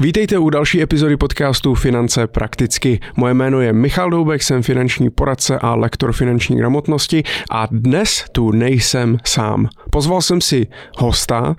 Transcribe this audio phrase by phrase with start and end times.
[0.00, 3.00] Vítejte u další epizody podcastu Finance prakticky.
[3.16, 8.50] Moje jméno je Michal Doubek, jsem finanční poradce a lektor finanční gramotnosti a dnes tu
[8.50, 9.68] nejsem sám.
[9.96, 10.66] Pozval jsem si
[10.98, 11.56] hosta,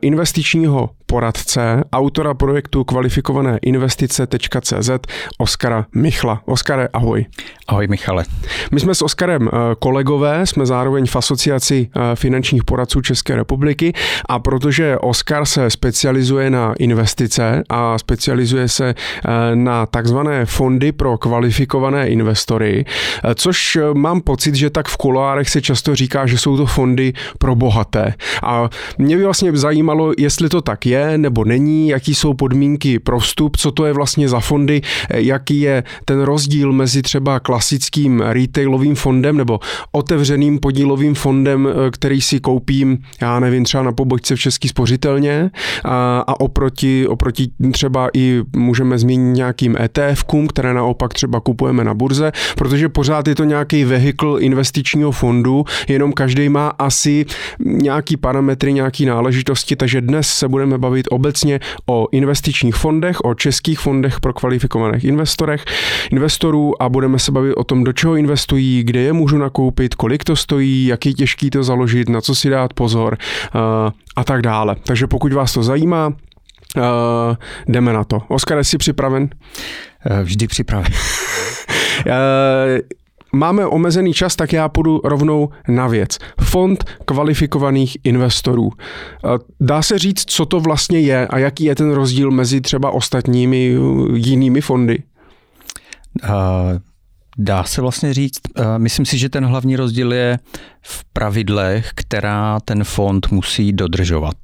[0.00, 4.90] investičního poradce, autora projektu kvalifikované investice.cz
[5.38, 6.42] Oskara Michla.
[6.44, 7.26] Oskare, ahoj.
[7.68, 8.24] Ahoj Michale.
[8.72, 13.92] My jsme s Oskarem eh, kolegové, jsme zároveň v asociaci eh, finančních poradců České republiky
[14.28, 21.18] a protože Oskar se specializuje na investice a specializuje se eh, na takzvané fondy pro
[21.18, 22.84] kvalifikované investory,
[23.34, 27.54] což mám pocit, že tak v kuloárech se často říká, že jsou to fondy pro
[27.66, 28.14] bohaté.
[28.42, 33.18] A mě by vlastně zajímalo, jestli to tak je, nebo není, jaký jsou podmínky pro
[33.18, 34.80] vstup, co to je vlastně za fondy,
[35.10, 39.60] jaký je ten rozdíl mezi třeba klasickým retailovým fondem nebo
[39.92, 45.50] otevřeným podílovým fondem, který si koupím, já nevím, třeba na pobočce v Český spořitelně
[45.84, 51.94] a, a oproti, oproti třeba i můžeme zmínit nějakým ETF-kům, které naopak třeba kupujeme na
[51.94, 57.26] burze, protože pořád je to nějaký vehikl investičního fondu, jenom každý má asi
[57.58, 63.78] nějaký parametry, nějaký náležitosti, takže dnes se budeme bavit obecně o investičních fondech, o českých
[63.78, 65.64] fondech pro kvalifikovaných investorech,
[66.10, 70.24] investorů a budeme se bavit o tom, do čeho investují, kde je můžu nakoupit, kolik
[70.24, 73.18] to stojí, jak je těžký to založit, na co si dát pozor
[73.54, 73.60] uh,
[74.16, 74.76] a tak dále.
[74.82, 76.82] Takže pokud vás to zajímá, uh,
[77.68, 78.22] jdeme na to.
[78.28, 79.28] Oskar, jsi připraven?
[80.10, 80.92] Eh, vždy připraven.
[83.32, 86.18] Máme omezený čas, tak já půjdu rovnou na věc.
[86.40, 88.70] Fond kvalifikovaných investorů.
[89.60, 93.76] Dá se říct, co to vlastně je a jaký je ten rozdíl mezi třeba ostatními
[94.14, 95.02] jinými fondy?
[96.24, 96.30] Uh,
[97.38, 100.38] Dá se vlastně říct, eh, myslím si, že ten hlavní rozdíl je
[100.82, 104.36] v pravidlech, která ten fond musí dodržovat.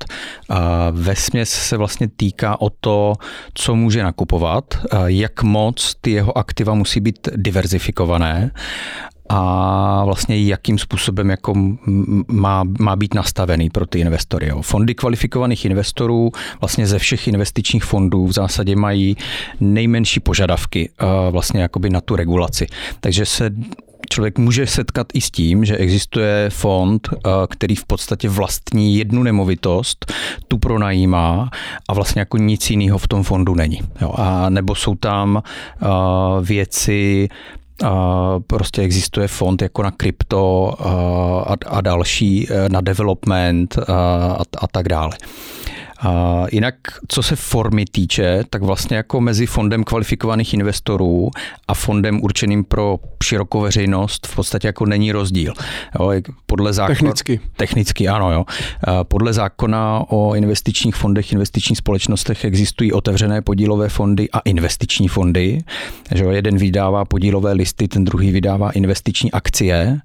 [0.92, 3.14] Ve směs se vlastně týká o to,
[3.54, 4.64] co může nakupovat,
[5.06, 8.50] jak moc ty jeho aktiva musí být diverzifikované
[9.34, 11.54] a vlastně jakým způsobem jako
[12.28, 14.48] má, má být nastavený pro ty investory.
[14.48, 14.62] Jo.
[14.62, 19.16] Fondy kvalifikovaných investorů vlastně ze všech investičních fondů v zásadě mají
[19.60, 20.90] nejmenší požadavky
[21.30, 22.66] vlastně jakoby na tu regulaci.
[23.00, 23.50] Takže se
[24.10, 27.08] člověk může setkat i s tím, že existuje fond,
[27.48, 30.12] který v podstatě vlastní jednu nemovitost,
[30.48, 31.50] tu pronajímá
[31.88, 33.80] a vlastně jako nic jiného v tom fondu není.
[34.00, 34.14] Jo.
[34.16, 35.42] A nebo jsou tam
[36.42, 37.28] věci,
[38.46, 44.88] prostě existuje fond jako na krypto a, a další, e, na development a, a tak
[44.88, 45.12] dále.
[46.02, 46.74] A jinak,
[47.08, 51.30] co se formy týče, tak vlastně jako mezi fondem kvalifikovaných investorů
[51.68, 55.52] a fondem určeným pro širokou veřejnost v podstatě jako není rozdíl.
[56.00, 56.12] Jo,
[56.46, 57.40] podle zákona, technicky.
[57.56, 58.32] Technicky, ano.
[58.32, 58.44] Jo.
[59.02, 65.58] Podle zákona o investičních fondech, investičních společnostech existují otevřené podílové fondy a investiční fondy.
[66.14, 70.00] Že jeden vydává podílové listy, ten druhý vydává investiční akcie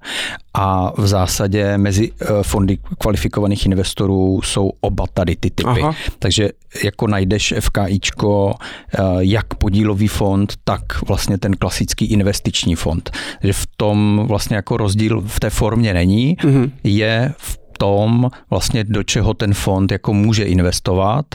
[0.53, 5.69] a v zásadě mezi eh, fondy kvalifikovaných investorů jsou oba tady ty typy.
[5.69, 5.86] Aha.
[6.19, 6.49] Takže
[6.83, 13.09] jako najdeš FKIčko eh, jak podílový fond, tak vlastně ten klasický investiční fond.
[13.41, 16.71] Takže v tom vlastně jako rozdíl v té formě není, mm-hmm.
[16.83, 21.25] je v tom, vlastně do čeho ten fond jako může investovat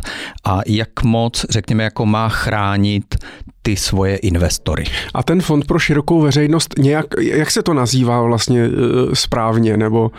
[0.44, 3.16] a jak moc, řekněme, jako má chránit
[3.62, 4.84] ty svoje investory.
[5.14, 8.70] A ten fond pro širokou veřejnost, nějak, jak se to nazývá vlastně eh,
[9.16, 10.10] správně, nebo?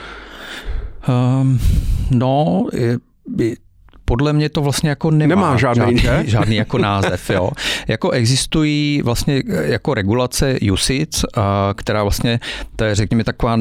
[1.42, 1.60] Um,
[2.12, 2.98] no, je,
[4.14, 7.30] podle mě to vlastně jako nemá, nemá žádný, žádný, žádný jako název.
[7.30, 7.52] Jo.
[7.88, 11.26] Jako existují vlastně jako regulace USIC,
[11.76, 12.40] která vlastně,
[12.76, 13.58] to je řekněme taková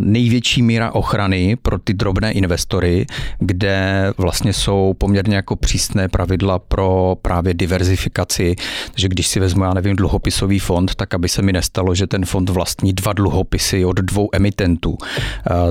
[0.00, 3.06] největší míra ochrany pro ty drobné investory,
[3.38, 8.56] kde vlastně jsou poměrně jako přísné pravidla pro právě diverzifikaci,
[8.96, 12.24] že když si vezmu, já nevím, dluhopisový fond, tak aby se mi nestalo, že ten
[12.24, 14.98] fond vlastní dva dluhopisy od dvou emitentů,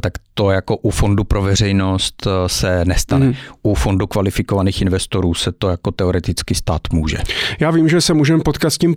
[0.01, 3.25] tak to jako u fondu pro veřejnost se nestane.
[3.25, 3.33] Mm.
[3.63, 7.17] U fondu kvalifikovaných investorů se to jako teoreticky stát může.
[7.59, 8.95] Já vím, že se můžeme potkat s tím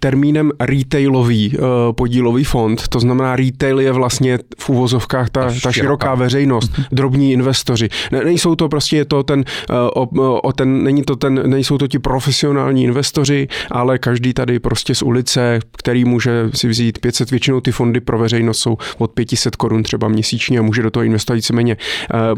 [0.00, 1.56] termínem retailový
[1.92, 5.68] podílový fond, to znamená retail je vlastně vlastně v uvozovkách ta, ta, široká.
[5.68, 6.84] ta široká veřejnost, mm-hmm.
[6.92, 7.88] drobní investoři.
[8.12, 11.78] Ne, nejsou to prostě je to ten, eh, o, o ten, není to ten, nejsou
[11.78, 17.30] to ti profesionální investoři, ale každý tady prostě z ulice, který může si vzít 500,
[17.30, 21.04] většinou ty fondy pro veřejnost jsou od 500 korun třeba měsíčně a může do toho
[21.04, 21.76] investovat víceméně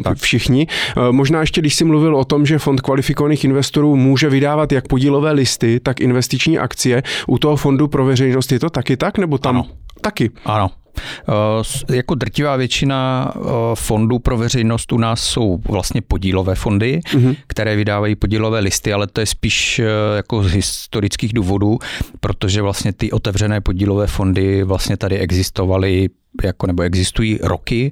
[0.06, 0.66] uh, všichni.
[1.10, 5.32] Možná ještě, když jsi mluvil o tom, že fond kvalifikovaných investorů může vydávat jak podílové
[5.32, 9.56] listy, tak investiční akcie, u toho fondu pro veřejnost je to taky tak, nebo tam
[9.56, 9.66] ano.
[10.00, 10.30] taky?
[10.44, 10.70] Ano,
[11.88, 13.32] Jako drtivá většina
[13.74, 17.36] fondů pro veřejnost u nás jsou vlastně podílové fondy, mm-hmm.
[17.46, 19.80] které vydávají podílové listy, ale to je spíš
[20.16, 21.78] jako z historických důvodů,
[22.20, 26.08] protože vlastně ty otevřené podílové fondy vlastně tady existovaly
[26.44, 27.90] jako nebo existují roky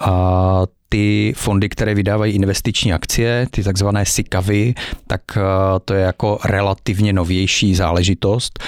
[0.00, 4.74] a ty fondy, které vydávají investiční akcie, ty takzvané SICAVy,
[5.06, 5.40] tak eh,
[5.84, 8.58] to je jako relativně novější záležitost.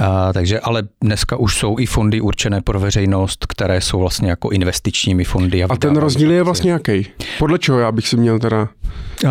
[0.00, 4.50] A, takže ale dneska už jsou i fondy určené pro veřejnost, které jsou vlastně jako
[4.50, 5.64] investičními fondy.
[5.64, 7.06] A, a ten rozdíl je vlastně jaký?
[7.38, 8.68] Podle čeho já bych si měl teda...
[9.24, 9.30] Uh,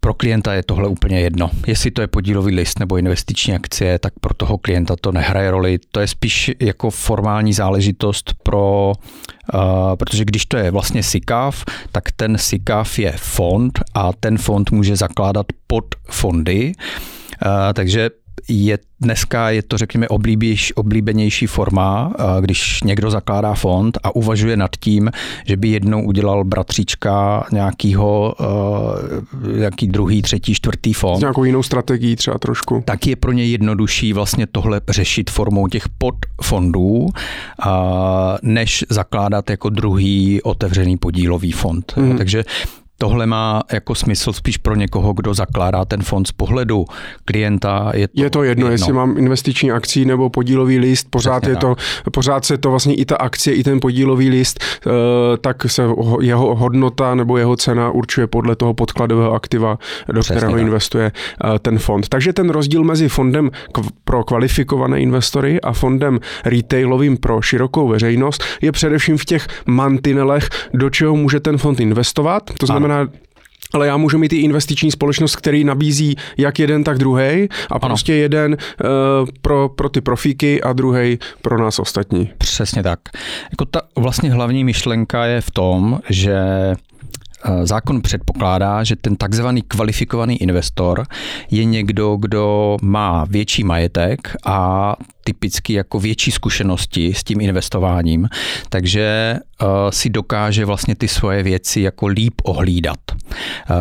[0.00, 1.50] pro klienta je tohle úplně jedno.
[1.66, 5.78] Jestli to je podílový list nebo investiční akcie, tak pro toho klienta to nehraje roli.
[5.92, 8.92] To je spíš jako formální záležitost pro,
[9.54, 9.60] uh,
[9.96, 14.96] protože když to je vlastně SICAV, tak ten SICAV je fond a ten fond může
[14.96, 16.72] zakládat pod fondy.
[17.46, 18.10] Uh, takže
[18.48, 24.70] je dneska je to, řekněme, oblíbější, oblíbenější forma, když někdo zakládá fond a uvažuje nad
[24.80, 25.10] tím,
[25.46, 28.34] že by jednou udělal bratříčka nějakýho,
[29.56, 31.16] nějaký druhý, třetí, čtvrtý fond.
[31.16, 32.82] S nějakou jinou strategií třeba trošku.
[32.84, 37.06] Tak je pro ně jednodušší vlastně tohle řešit formou těch podfondů,
[38.42, 41.92] než zakládat jako druhý otevřený podílový fond.
[41.96, 42.18] Mm.
[42.18, 42.44] Takže
[43.02, 46.84] tohle má jako smysl spíš pro někoho, kdo zakládá ten fond z pohledu
[47.24, 47.92] klienta.
[47.94, 51.56] Je to, je to jedno, jedno, jestli mám investiční akcí nebo podílový list, pořád, je
[51.56, 51.76] to,
[52.12, 54.90] pořád se to vlastně i ta akcie, i ten podílový list, eh,
[55.40, 55.82] tak se
[56.20, 59.78] jeho hodnota nebo jeho cena určuje podle toho podkladového aktiva,
[60.12, 60.62] do Přesně kterého tak.
[60.62, 61.12] investuje
[61.44, 62.08] eh, ten fond.
[62.08, 63.50] Takže ten rozdíl mezi fondem
[64.04, 70.90] pro kvalifikované investory a fondem retailovým pro širokou veřejnost je především v těch mantinelech, do
[70.90, 72.42] čeho může ten fond investovat.
[72.58, 73.12] To znamená, znamená,
[73.72, 77.80] ale já můžu mít i investiční společnost, který nabízí jak jeden, tak druhý a ano.
[77.80, 82.30] prostě jeden uh, pro, pro ty profíky a druhý pro nás ostatní.
[82.38, 83.00] Přesně tak.
[83.50, 86.36] Jako ta vlastně hlavní myšlenka je v tom, že
[87.44, 91.04] eh, Zákon předpokládá, že ten takzvaný kvalifikovaný investor
[91.50, 94.96] je někdo, kdo má větší majetek a
[95.30, 98.28] typicky jako větší zkušenosti s tím investováním,
[98.68, 103.16] takže uh, si dokáže vlastně ty svoje věci jako líp ohlídat, uh,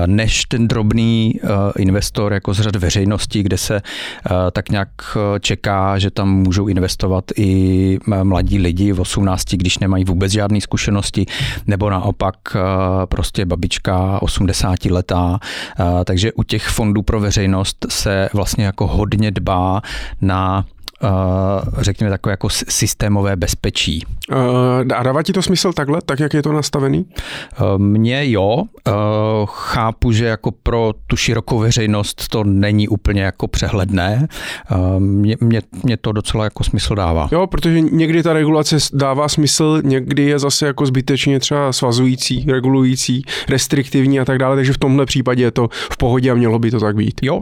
[0.06, 3.82] než ten drobný uh, investor jako z řad veřejnosti, kde se
[4.52, 4.90] tak nějak
[5.40, 11.26] čeká, že tam můžou investovat i mladí lidi v 18, když nemají vůbec žádné zkušenosti,
[11.68, 12.36] nebo naopak
[13.06, 15.40] prostě babička 80 letá.
[16.06, 19.82] Takže u těch fondů pro veřejnost se vlastně jako hodně dbá
[20.22, 20.66] na
[21.78, 24.06] řekněme, takové jako systémové bezpečí.
[24.96, 27.06] A dává ti to smysl takhle, tak jak je to nastavený?
[27.78, 28.64] Mně jo.
[29.46, 34.28] Chápu, že jako pro tu širokou veřejnost to není úplně jako přehledné.
[34.98, 37.30] Mně, mě, mě to docela jako smysl dává.
[37.32, 43.24] Jo, protože někdy ta regulace dává smysl, někdy je zase jako zbytečně třeba svazující, regulující,
[43.50, 46.72] restriktivní a tak dále, takže v tomhle případě je to v pohodě a mělo by
[46.72, 47.22] to tak být.
[47.22, 47.42] Jo,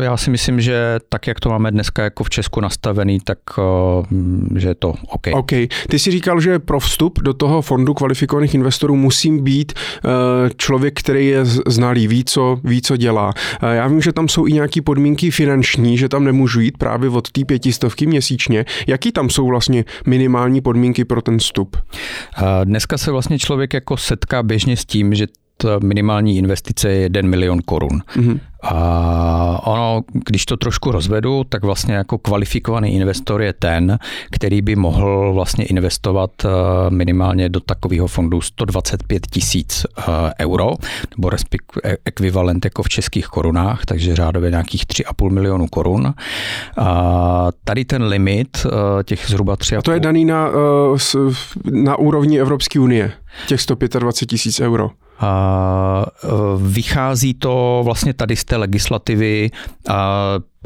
[0.00, 3.38] já si myslím, že tak, jak to máme dneska jako v Česku nastavené, nastavený, tak
[3.58, 5.26] uh, že je to OK.
[5.32, 5.50] OK.
[5.88, 10.10] Ty jsi říkal, že pro vstup do toho fondu kvalifikovaných investorů musím být uh,
[10.56, 13.32] člověk, který je znalý, ví, co, ví, co dělá.
[13.62, 17.10] Uh, já vím, že tam jsou i nějaké podmínky finanční, že tam nemůžu jít právě
[17.10, 18.64] od té pětistovky měsíčně.
[18.86, 21.76] Jaký tam jsou vlastně minimální podmínky pro ten vstup?
[22.64, 25.26] Dneska se vlastně člověk jako setká běžně s tím, že
[25.82, 28.02] minimální investice je 1 milion korun.
[28.16, 28.40] Mm-hmm.
[28.62, 33.98] A ono, když to trošku rozvedu, tak vlastně jako kvalifikovaný investor je ten,
[34.30, 36.48] který by mohl vlastně investovat eh,
[36.90, 40.02] minimálně do takového fondu 125 tisíc eh,
[40.40, 40.74] euro,
[41.16, 46.14] nebo respektive ekvivalent jako v českých korunách, takže řádově nějakých 3,5 milionů korun.
[46.78, 49.78] A tady ten limit eh, těch zhruba 3,5...
[49.78, 50.48] A to je daný na,
[51.70, 53.12] na úrovni Evropské unie,
[53.46, 54.90] těch 125 tisíc euro.
[55.22, 56.06] A
[56.56, 59.50] vychází to vlastně tady z té legislativy,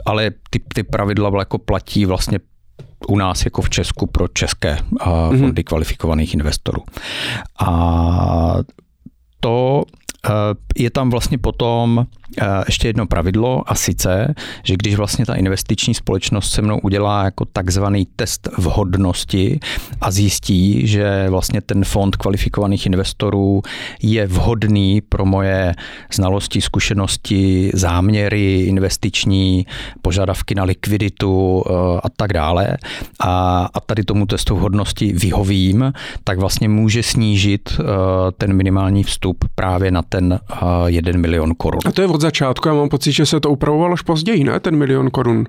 [0.07, 2.39] ale ty, ty pravidla jako platí vlastně
[3.09, 5.39] u nás jako v Česku pro české mhm.
[5.39, 5.65] fondy mm-hmm.
[5.65, 6.83] kvalifikovaných investorů.
[7.67, 8.55] A
[9.41, 9.85] to
[10.79, 12.07] je tam vlastně potom
[12.43, 17.25] Eh, ještě jedno pravidlo a sice, že když vlastně ta investiční společnost se mnou udělá
[17.25, 19.61] jako takzvaný test vhodnosti
[20.01, 23.63] a zjistí, že vlastně ten fond kvalifikovaných investorů
[24.03, 25.75] je vhodný pro moje
[26.13, 29.67] znalosti, zkušenosti, záměry investiční,
[30.03, 32.77] požadavky na likviditu eh, a tak dále
[33.21, 35.93] a, a tady tomu testu vhodnosti vyhovím,
[36.25, 37.85] tak vlastně může snížit eh,
[38.39, 40.41] ten minimální vstup právě na ten
[40.87, 41.81] 1 milion korun.
[41.87, 42.69] A to je od začátku.
[42.69, 44.61] Já mám pocit, že se to upravovalo až později, ne?
[44.61, 45.47] Ten milion korun.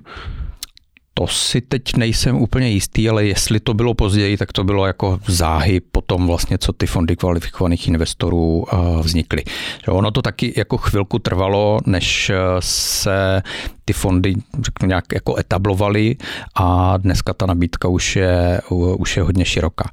[1.14, 5.20] To si teď nejsem úplně jistý, ale jestli to bylo později, tak to bylo jako
[5.26, 8.64] záhy po tom vlastně, co ty fondy kvalifikovaných investorů
[9.02, 9.44] vznikly.
[9.88, 13.42] Ono to taky jako chvilku trvalo, než se
[13.84, 16.16] ty fondy řeknu, nějak jako etablovaly
[16.54, 18.60] a dneska ta nabídka už je,
[18.98, 19.90] už je hodně široká.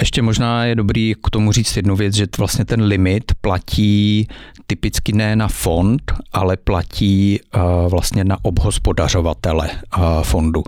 [0.00, 4.28] Ještě možná je dobrý k tomu říct jednu věc, že vlastně ten limit platí
[4.66, 10.64] typicky ne na fond, ale platí uh, vlastně na obhospodařovatele uh, fondu.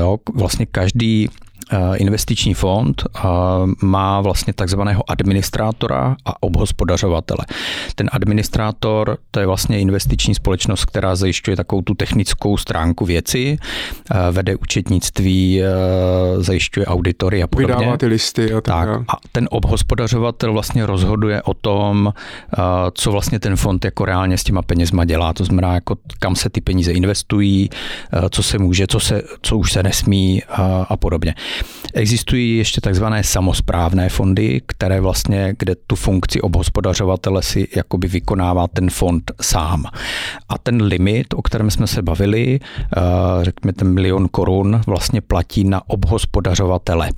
[0.00, 1.49] Jo, vlastně každý Eh,
[1.96, 3.20] investiční fond eh,
[3.82, 7.46] má vlastně takzvaného administrátora a obhospodařovatele.
[7.94, 13.58] Ten administrátor, to je vlastně investiční společnost, která zajišťuje takovou tu technickou stránku věci,
[14.10, 15.62] eh, vede účetnictví,
[16.38, 17.76] zajišťuje auditory a podobně.
[17.76, 18.88] Vydává ty listy a tak.
[18.88, 22.12] tak a ten obhospodařovatel vlastně rozhoduje o tom,
[22.94, 25.32] co vlastně ten fond jako reálně s těma penězma dělá.
[25.32, 27.70] To znamená, jako kam se ty peníze investují,
[28.30, 30.42] co se může, co, se, co už se nesmí
[30.88, 31.34] a podobně.
[31.94, 38.90] Existují ještě takzvané samozprávné fondy, které vlastně, kde tu funkci obhospodařovatele si jakoby vykonává ten
[38.90, 39.84] fond sám.
[40.48, 43.00] A ten limit, o kterém jsme se bavili, eh,
[43.42, 47.10] řekněme ten milion korun, vlastně platí na obhospodařovatele.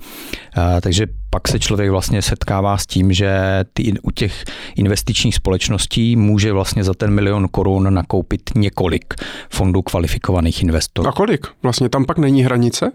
[0.57, 3.39] Eh, takže pak se člověk vlastně setkává s tím, že
[3.73, 4.43] ty, u těch
[4.75, 9.13] investičních společností může vlastně za ten milion korun nakoupit několik
[9.49, 11.09] fondů kvalifikovaných investorů.
[11.09, 11.47] A kolik?
[11.63, 12.91] Vlastně tam pak není hranice?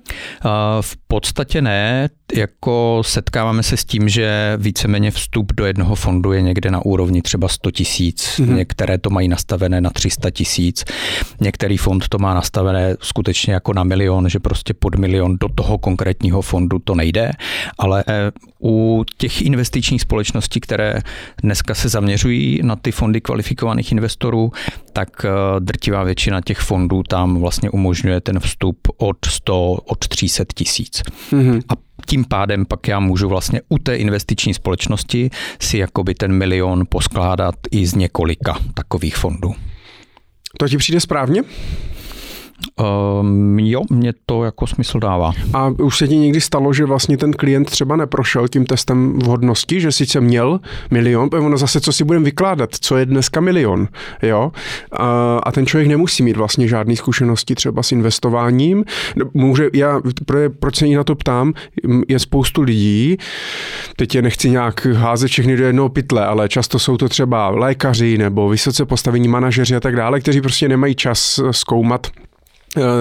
[0.81, 2.09] V podstatě ne.
[2.35, 7.23] Jako setkáváme se s tím, že víceméně vstup do jednoho fondu je někde na úrovni
[7.23, 8.23] třeba 100 tisíc.
[8.23, 8.55] Mm-hmm.
[8.55, 10.85] Některé to mají nastavené na 300 tisíc.
[11.41, 15.79] Některý fond to má nastavené skutečně jako na milion, že prostě pod milion do toho
[15.79, 17.31] konkrétního fondu to nejde.
[17.79, 18.05] Ale
[18.63, 21.01] u těch investičních společností, které
[21.43, 24.53] dneska se zaměřují na ty fondy kvalifikovaných investorů,
[24.93, 30.45] tak eh, drtivá většina těch fondů tam vlastně umožňuje ten vstup od 100, od 300
[30.55, 31.03] tisíc.
[31.33, 31.63] Mm-hmm.
[31.69, 36.85] A tím pádem pak já můžu vlastně u té investiční společnosti si jakoby ten milion
[36.89, 39.55] poskládat i z několika takových fondů.
[40.59, 41.43] To ti přijde správně?
[43.21, 45.33] Um, jo, mě to jako smysl dává.
[45.55, 49.81] A už se ti někdy stalo, že vlastně ten klient třeba neprošel tím testem vhodnosti,
[49.81, 50.61] že sice měl
[50.91, 53.89] milion, ono zase co si budeme vykládat, co je dneska milion,
[54.23, 54.53] jo?
[54.93, 58.85] A, a ten člověk nemusí mít vlastně žádné zkušenosti třeba s investováním.
[59.35, 60.01] Může, já,
[60.61, 61.53] proč se na to ptám,
[62.09, 63.17] je spoustu lidí,
[63.97, 68.19] teď je nechci nějak házet všechny do jednoho pytle, ale často jsou to třeba lékaři
[68.19, 72.07] nebo vysoce postavení manažeři a tak dále, kteří prostě nemají čas zkoumat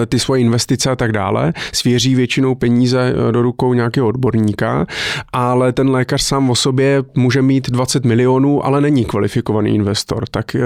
[0.06, 4.86] ty svoje investice a tak dále, svěří většinou peníze eh, do rukou nějakého odborníka,
[5.32, 10.24] ale ten lékař sám o sobě může mít 20 milionů, ale není kvalifikovaný investor.
[10.30, 10.60] Tak eh,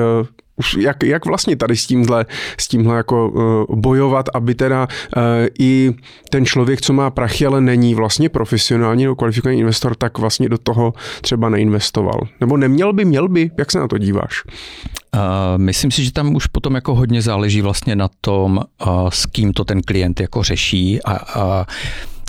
[0.62, 2.26] už jak, jak vlastně tady s tímhle,
[2.60, 5.22] s tímhle jako uh, bojovat, aby teda uh,
[5.58, 5.90] i
[6.30, 10.58] ten člověk, co má prachy, ale není vlastně profesionální nebo kvalifikovaný investor, tak vlastně do
[10.58, 12.20] toho třeba neinvestoval.
[12.40, 14.42] Nebo neměl by, měl by, jak se na to díváš?
[14.46, 15.20] Uh,
[15.56, 19.52] myslím si, že tam už potom jako hodně záleží vlastně na tom, uh, s kým
[19.52, 21.66] to ten klient jako řeší a, a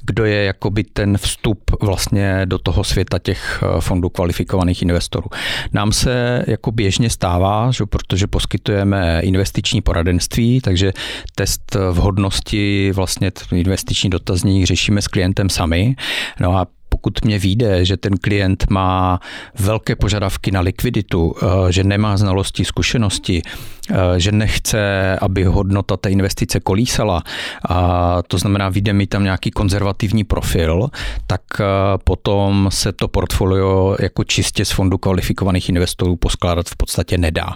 [0.05, 5.29] kdo je jakoby ten vstup vlastně do toho světa těch eh, fondů kvalifikovaných investorů.
[5.73, 10.93] Nám se jako běžně stává, že protože poskytujeme investiční poradenství, takže
[11.35, 15.95] test vhodnosti vlastně investiční dotazník řešíme s klientem sami.
[16.39, 16.67] No a
[17.03, 19.19] pokud mě vyjde, že ten klient má
[19.59, 24.79] velké požadavky na likviditu, eh, že nemá znalosti, zkušenosti, eh, že nechce,
[25.21, 27.23] aby hodnota té investice kolísala,
[27.69, 30.87] a to znamená, vyjde mi tam nějaký konzervativní profil,
[31.27, 31.63] tak eh,
[32.03, 37.53] potom se to portfolio jako čistě z fondu kvalifikovaných investorů poskládat v podstatě nedá.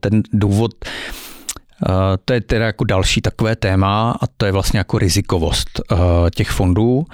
[0.00, 0.72] Ten důvod,
[2.24, 5.80] to je teda jako další takové téma a to je vlastně jako rizikovost
[6.34, 7.04] těch fondů,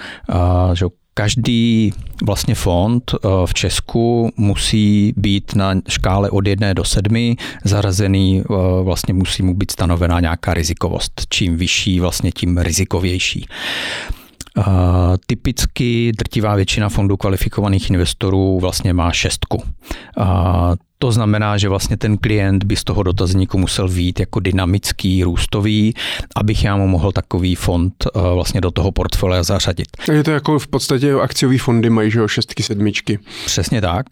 [0.73, 1.93] že Každý
[2.23, 8.53] vlastně fond eh, v Česku musí být na škále od jedné do sedmi zarazený, eh,
[8.83, 11.21] vlastně musí mu být stanovená nějaká rizikovost.
[11.29, 13.47] Čím vyšší, vlastně tím rizikovější.
[14.57, 14.65] Uh,
[15.27, 19.63] typicky drtivá většina fondů kvalifikovaných investorů vlastně má šestku.
[21.03, 25.93] To znamená, že vlastně ten klient by z toho dotazníku musel vít jako dynamický, růstový,
[26.35, 29.87] abych já mu mohl takový fond uh, vlastně do toho portfolia zařadit.
[30.11, 33.19] Je to jako v podstatě akciový fondy mají, že jo, šestky, sedmičky.
[33.45, 34.05] Přesně tak.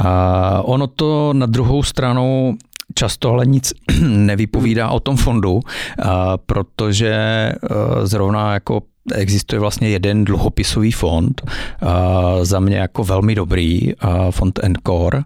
[0.00, 0.06] Uh,
[0.64, 2.56] ono to na druhou stranu
[2.94, 5.60] často ale nic nevypovídá o tom fondu,
[6.46, 7.16] protože
[8.04, 8.82] zrovna jako
[9.14, 11.42] existuje vlastně jeden dluhopisový fond,
[12.42, 13.92] za mě jako velmi dobrý,
[14.30, 15.22] fond Encore,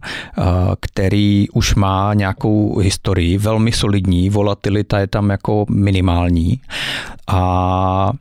[0.80, 6.60] který už má nějakou historii, velmi solidní, volatilita je tam jako minimální
[7.26, 8.12] a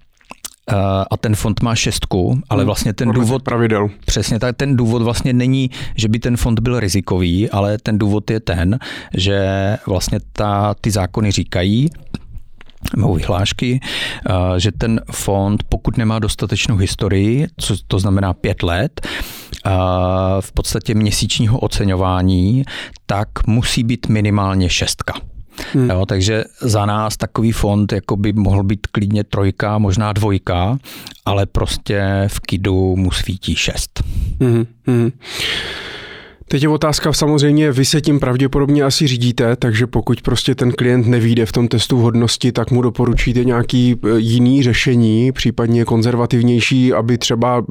[1.12, 3.44] a ten fond má šestku, ale hmm, vlastně ten důvod...
[3.44, 3.90] Pravidel.
[4.06, 8.32] Přesně tak, ten důvod vlastně není, že by ten fond byl rizikový, ale ten důvod
[8.32, 8.80] je ten,
[9.14, 9.50] že
[9.88, 11.90] vlastně ta, ty zákony říkají,
[12.98, 13.80] nebo vyhlášky,
[14.58, 19.08] že ten fond, pokud nemá dostatečnou historii, co to znamená pět let,
[20.40, 22.64] v podstatě měsíčního oceňování,
[23.06, 25.14] tak musí být minimálně šestka.
[25.74, 25.90] Hmm.
[25.90, 30.78] Jo, takže za nás takový fond jako by mohl být klidně trojka, možná dvojka,
[31.26, 34.04] ale prostě v KIDu mu svítí šest.
[34.42, 34.66] Hmm.
[34.88, 35.12] Hmm.
[36.52, 41.08] Teď je otázka, samozřejmě vy se tím pravděpodobně asi řídíte, takže pokud prostě ten klient
[41.08, 47.18] nevíde v tom testu vhodnosti, tak mu doporučíte nějaký e, jiný řešení, případně konzervativnější, aby
[47.18, 47.64] třeba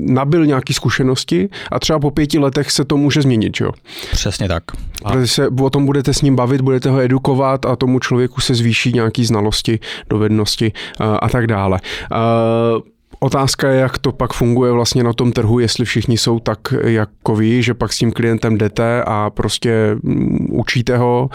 [0.00, 3.70] nabil nějaké zkušenosti a třeba po pěti letech se to může změnit, jo?
[4.12, 4.62] Přesně tak.
[5.04, 5.12] A...
[5.12, 8.54] Protože se o tom budete s ním bavit, budete ho edukovat a tomu člověku se
[8.54, 9.78] zvýší nějaké znalosti,
[10.10, 11.80] dovednosti a, e, a tak dále.
[12.10, 12.36] A,
[12.84, 16.58] e, Otázka je, jak to pak funguje vlastně na tom trhu, jestli všichni jsou tak
[16.84, 21.30] jako vy, že pak s tím klientem jdete a prostě mm, učíte ho.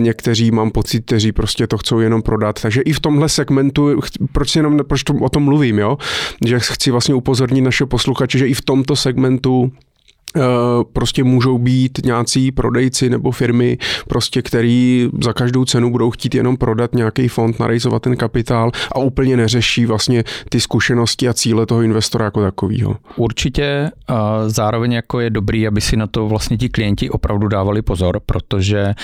[0.00, 2.62] Někteří mám pocit, kteří prostě to chcou jenom prodat.
[2.62, 4.00] Takže i v tomhle segmentu,
[4.32, 5.98] proč, jenom, proč to, o tom mluvím, jo?
[6.44, 9.72] že chci vlastně upozornit naše posluchače, že i v tomto segmentu
[10.92, 16.56] prostě můžou být nějací prodejci nebo firmy, prostě, který za každou cenu budou chtít jenom
[16.56, 21.82] prodat nějaký fond, narejzovat ten kapitál a úplně neřeší vlastně ty zkušenosti a cíle toho
[21.82, 22.96] investora jako takového.
[23.16, 23.90] Určitě
[24.46, 28.94] zároveň jako je dobrý, aby si na to vlastně ti klienti opravdu dávali pozor, protože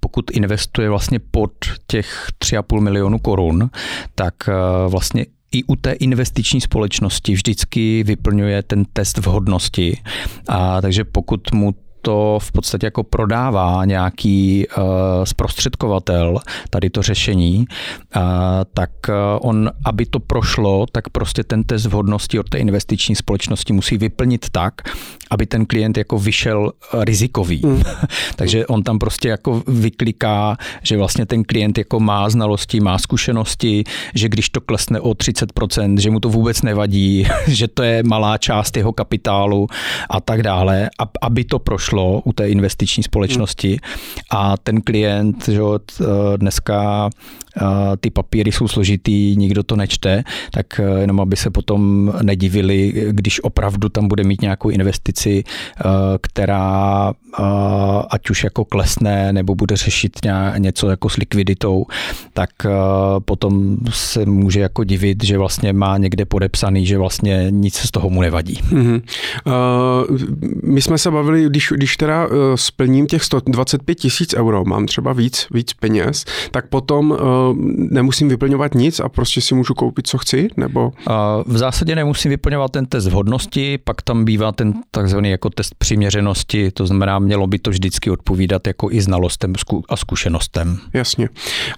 [0.00, 1.52] pokud investuje vlastně pod
[1.86, 3.70] těch 3,5 milionu korun,
[4.14, 4.52] tak eh,
[4.88, 5.26] vlastně
[5.56, 9.98] i u té investiční společnosti vždycky vyplňuje ten test vhodnosti.
[10.48, 11.74] A takže pokud mu
[12.06, 14.84] to v podstatě jako prodává nějaký uh,
[15.24, 16.38] zprostředkovatel,
[16.70, 17.66] tady to řešení,
[18.16, 18.22] uh,
[18.74, 23.72] tak uh, on, aby to prošlo, tak prostě ten test vhodnosti od té investiční společnosti
[23.72, 24.74] musí vyplnit tak,
[25.30, 27.60] aby ten klient jako vyšel rizikový.
[27.64, 27.82] Mm.
[28.36, 33.84] Takže on tam prostě jako vykliká, že vlastně ten klient jako má znalosti, má zkušenosti,
[34.14, 38.38] že když to klesne o 30%, že mu to vůbec nevadí, že to je malá
[38.38, 39.66] část jeho kapitálu
[40.10, 40.90] a tak dále,
[41.22, 43.78] aby to prošlo u té investiční společnosti
[44.30, 45.60] a ten klient, že
[46.36, 47.10] dneska
[48.00, 53.44] ty papíry jsou složitý, nikdo to nečte, tak eh, jenom aby se potom nedivili, když
[53.44, 55.82] opravdu tam bude mít nějakou investici, eh,
[56.20, 57.42] která eh,
[58.10, 60.12] ať už jako klesne nebo bude řešit
[60.58, 61.86] něco jako s likviditou,
[62.32, 62.50] tak
[63.24, 68.10] potom se může jako divit, že vlastně má někde podepsaný, že vlastně nic z toho
[68.10, 68.54] mu nevadí.
[68.54, 69.02] Mm-hmm.
[69.46, 70.18] Uh,
[70.62, 75.46] my jsme se bavili, když, když teda splním těch 125 tisíc euro, mám třeba víc,
[75.50, 77.18] víc peněz, tak potom uh,
[77.76, 80.48] nemusím vyplňovat nic a prostě si můžu koupit, co chci?
[80.56, 80.92] Nebo?
[81.46, 86.70] V zásadě nemusím vyplňovat ten test vhodnosti, pak tam bývá ten takzvaný jako test přiměřenosti,
[86.70, 89.52] to znamená, mělo by to vždycky odpovídat jako i znalostem
[89.88, 90.78] a zkušenostem.
[90.92, 91.28] Jasně.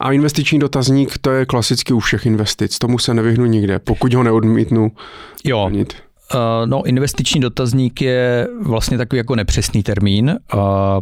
[0.01, 4.23] A investiční dotazník, to je klasicky u všech investic, tomu se nevyhnu nikde, pokud ho
[4.23, 4.93] neodmítnu.
[5.45, 5.95] Jo, plnit.
[6.35, 10.57] Eh, no, investiční dotazník je vlastně takový jako nepřesný termín, eh,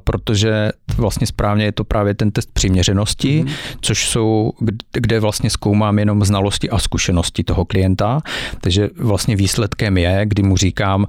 [0.05, 3.53] protože vlastně správně je to právě ten test přiměřenosti, mm.
[3.81, 4.53] což jsou,
[4.93, 8.21] kde vlastně zkoumám jenom znalosti a zkušenosti toho klienta.
[8.61, 11.07] Takže vlastně výsledkem je, kdy mu říkám,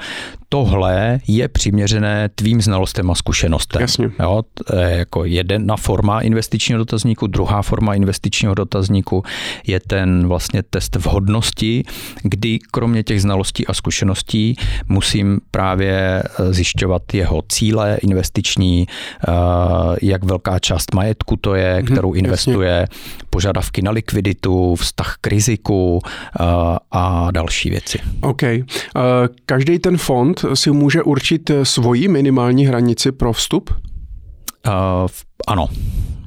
[0.50, 3.82] tohle je přiměřené tvým znalostem a zkušenostem.
[3.82, 4.10] Jasně.
[4.20, 9.24] Jo, to je jako jedna forma investičního dotazníku, druhá forma investičního dotazníku
[9.68, 11.84] je ten vlastně test vhodnosti,
[12.24, 14.56] kdy kromě těch znalostí a zkušeností
[14.88, 18.88] musím právě eh, zjišťovat jeho cíle investiční,
[19.28, 19.32] eh,
[20.02, 22.98] jak velká část majetku to je, mhm, kterou investuje, jasně.
[23.30, 26.44] požadavky na likviditu, vztah k riziku eh,
[26.92, 28.00] a další věci.
[28.22, 28.42] OK.
[29.46, 33.70] Každý ten fond si může určit svoji minimální hranici pro vstup?
[34.68, 34.74] Uh,
[35.48, 35.68] ano.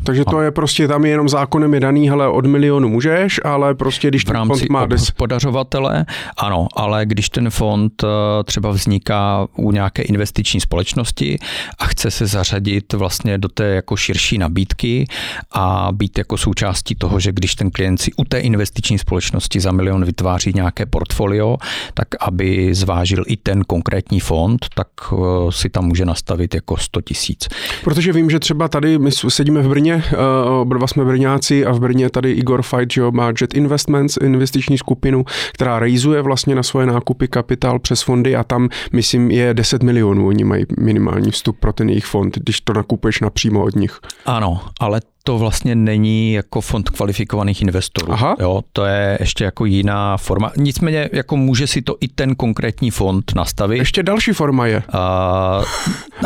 [0.04, 3.74] Takže to je prostě, tam je jenom zákonem je daný, hele, od milionu můžeš, ale
[3.74, 4.86] prostě když ten fond má...
[4.86, 5.10] des...
[5.10, 6.04] podařovatele,
[6.36, 8.06] ano, ale když ten fond eh,
[8.44, 11.38] třeba vzniká u nějaké investiční společnosti
[11.78, 15.06] a chce se zařadit vlastně do té jako širší nabídky
[15.52, 19.72] a být jako součástí toho, že když ten klient si u té investiční společnosti za
[19.72, 21.56] milion vytváří nějaké portfolio,
[21.94, 25.16] tak aby zvážil i ten konkrétní fond, tak eh,
[25.50, 27.48] si tam může nastavit jako 100 tisíc.
[27.84, 30.18] Protože vím, že třeba tady my sedíme v Brně Brně,
[30.60, 34.78] oba dva jsme Brňáci a v Brně tady Igor Fight, že má Jet Investments, investiční
[34.78, 39.82] skupinu, která rejzuje vlastně na svoje nákupy kapitál přes fondy a tam, myslím, je 10
[39.82, 40.26] milionů.
[40.26, 43.98] Oni mají minimální vstup pro ten jejich fond, když to nakupuješ napřímo od nich.
[44.26, 45.00] Ano, ale
[45.30, 48.12] to vlastně není jako fond kvalifikovaných investorů.
[48.12, 48.36] Aha.
[48.40, 50.52] Jo, to je ještě jako jiná forma.
[50.56, 53.78] Nicméně jako může si to i ten konkrétní fond nastavit.
[53.78, 54.76] Ještě další forma je.
[54.76, 55.64] Uh,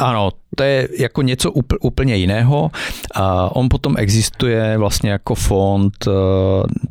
[0.00, 2.70] ano, to je jako něco úplně jiného.
[3.14, 6.10] A on potom existuje vlastně jako fond, eh,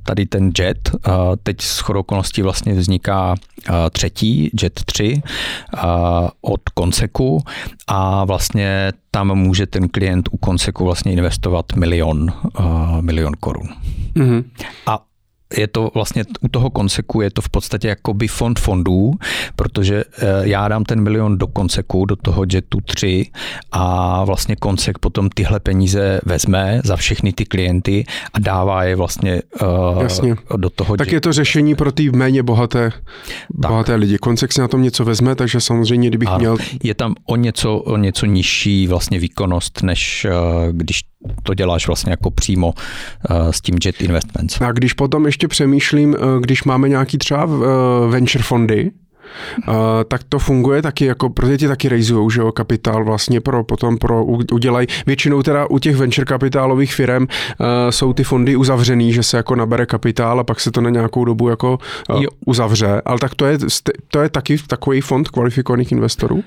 [0.03, 3.35] tady ten JET, a teď s okolností vlastně vzniká
[3.69, 5.21] eh, třetí, JET 3
[6.41, 7.43] od Konseku
[7.87, 12.63] a vlastně tam může ten klient u Konseku vlastně investovat milion, eh,
[13.01, 13.69] milion korun.
[14.15, 14.43] Mm-hmm.
[14.87, 14.99] A
[15.57, 19.11] je to vlastně u toho konseku je to v podstatě jakoby fond fondů,
[19.55, 23.31] protože eh, já dám ten milion do konseku, do toho Jetu 3
[23.71, 29.41] a vlastně konsek potom tyhle peníze vezme za všechny ty klienty a dává je vlastně
[29.61, 30.35] uh, Jasně.
[30.57, 32.91] do toho Tak je to řešení pro ty méně bohaté,
[33.49, 34.17] bohaté lidi.
[34.17, 36.39] Konsek si na tom něco vezme, takže samozřejmě, kdybych ano.
[36.39, 36.57] měl...
[36.83, 41.01] Je tam o něco, o něco nižší vlastně výkonnost, než uh, když
[41.43, 44.61] to děláš vlastně jako přímo uh, s tím Jet Investments.
[44.61, 47.63] A když potom ještě přemýšlím, uh, když máme nějaký třeba uh,
[48.09, 48.91] venture fondy,
[49.67, 49.73] Uh,
[50.07, 53.97] tak to funguje taky, jako protože ti taky rejzujou, že jo, kapitál vlastně pro, potom
[53.97, 57.27] pro, udělají, většinou teda u těch venture kapitálových firm uh,
[57.89, 61.25] jsou ty fondy uzavřený, že se jako nabere kapitál a pak se to na nějakou
[61.25, 63.57] dobu jako uh, uzavře, ale tak to je,
[64.07, 66.35] to je taky takový fond kvalifikovaných investorů?
[66.35, 66.41] Uh,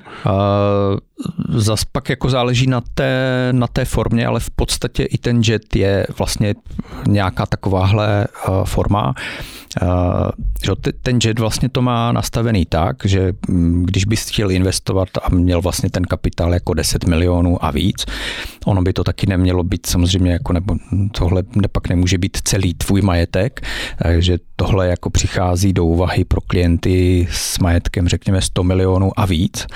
[1.49, 5.77] zas pak jako záleží na té, na té formě, ale v podstatě i ten jet
[5.77, 6.55] je vlastně
[7.09, 9.15] nějaká takováhle uh, forma.
[9.83, 10.31] Uh,
[11.03, 15.61] ten jet vlastně to má nastavený tak, že mm, když bys chtěl investovat a měl
[15.61, 18.07] vlastně ten kapitál jako 10 milionů a víc,
[18.67, 20.75] ono by to taky nemělo být samozřejmě jako, nebo
[21.13, 23.61] tohle pak nemůže být celý tvůj majetek,
[24.03, 29.67] takže tohle jako přichází do úvahy pro klienty s majetkem řekněme 100 milionů a víc,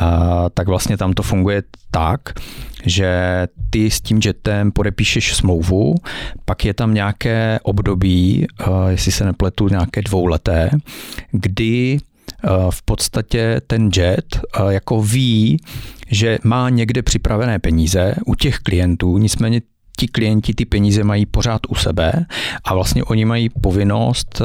[0.00, 2.20] a, tak vlastně tam to funguje tak,
[2.86, 3.08] že
[3.70, 5.94] ty s tím jetem podepíšeš smlouvu,
[6.44, 10.70] pak je tam nějaké období, eh, jestli se nepletu, nějaké dvouleté,
[11.30, 15.60] kdy eh, v podstatě ten jet eh, jako ví,
[16.10, 19.60] že má někde připravené peníze u těch klientů, nicméně
[19.96, 22.26] ti klienti ty peníze mají pořád u sebe
[22.64, 24.44] a vlastně oni mají povinnost eh,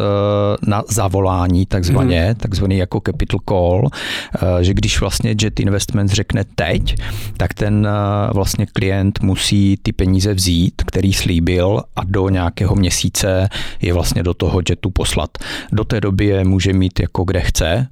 [0.70, 2.36] na zavolání takzvaně, hmm.
[2.36, 6.96] takzvaný jako capital call, eh, že když vlastně Jet Investments řekne teď,
[7.38, 13.50] tak ten eh, vlastně klient musí ty peníze vzít, který slíbil a do nějakého měsíce
[13.82, 15.30] je vlastně do toho Jetu poslat.
[15.72, 17.88] Do té doby je může mít jako kde chce,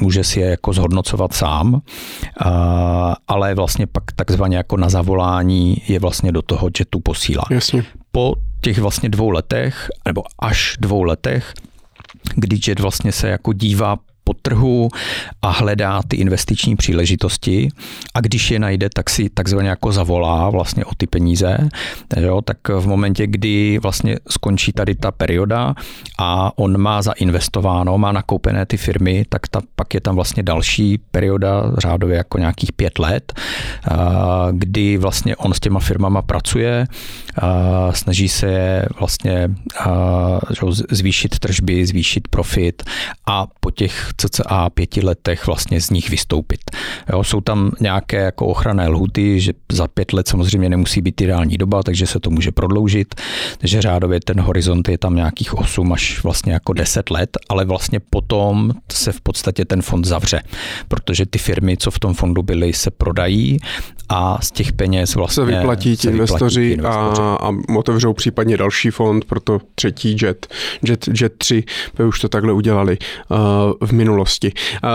[0.00, 1.82] může si je jako zhodnocovat sám,
[3.28, 7.44] ale vlastně pak takzvaně jako na zavolání je vlastně do toho jetu posílá.
[7.50, 7.84] Jasně.
[8.12, 11.54] Po těch vlastně dvou letech, nebo až dvou letech,
[12.34, 13.96] kdy jet vlastně se jako dívá
[14.28, 14.88] po trhu
[15.42, 17.68] a hledá ty investiční příležitosti.
[18.14, 21.68] A když je najde, tak si takzvaně jako zavolá vlastně o ty peníze,
[22.16, 25.74] jo, tak v momentě, kdy vlastně skončí tady ta perioda
[26.18, 30.98] a on má zainvestováno, má nakoupené ty firmy, tak ta, pak je tam vlastně další
[31.10, 33.32] perioda, řádově jako nějakých pět let,
[34.52, 36.86] kdy vlastně on s těma firmama pracuje,
[37.92, 39.50] snaží se vlastně
[40.90, 42.82] zvýšit tržby, zvýšit profit
[43.26, 46.60] a po těch cca pěti letech vlastně z nich vystoupit.
[47.12, 51.56] Jo, jsou tam nějaké jako ochranné lhuty, že za pět let samozřejmě nemusí být ideální
[51.56, 53.14] doba, takže se to může prodloužit,
[53.58, 58.00] takže řádově ten horizont je tam nějakých 8 až vlastně jako 10 let, ale vlastně
[58.00, 60.42] potom se v podstatě ten fond zavře,
[60.88, 63.58] protože ty firmy, co v tom fondu byly, se prodají
[64.08, 67.22] a z těch peněz vlastně se vyplatí ti investoři, investoři.
[67.22, 70.46] A, a otevřou případně další fond, proto třetí Jet,
[70.88, 71.64] Jet, Jet 3,
[71.98, 72.98] by už to takhle udělali
[73.30, 73.38] uh,
[73.88, 74.52] v minulosti.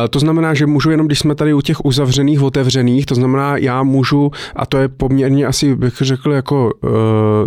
[0.10, 3.84] To znamená, že můžu jenom, když jsme tady u těch uzavřených, otevřených, to znamená, já
[3.84, 6.92] můžu, a to je poměrně asi, bych řekl, jako uh,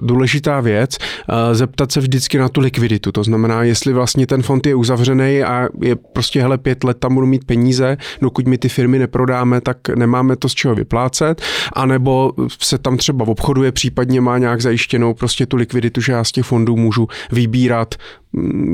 [0.03, 3.13] důležitá věc, uh, zeptat se vždycky na tu likviditu.
[3.13, 7.15] To znamená, jestli vlastně ten fond je uzavřený a je prostě, hele, pět let tam
[7.15, 12.33] budu mít peníze, dokud my ty firmy neprodáme, tak nemáme to z čeho vyplácet anebo
[12.61, 16.45] se tam třeba obchoduje, případně má nějak zajištěnou prostě tu likviditu, že já z těch
[16.45, 17.95] fondů můžu vybírat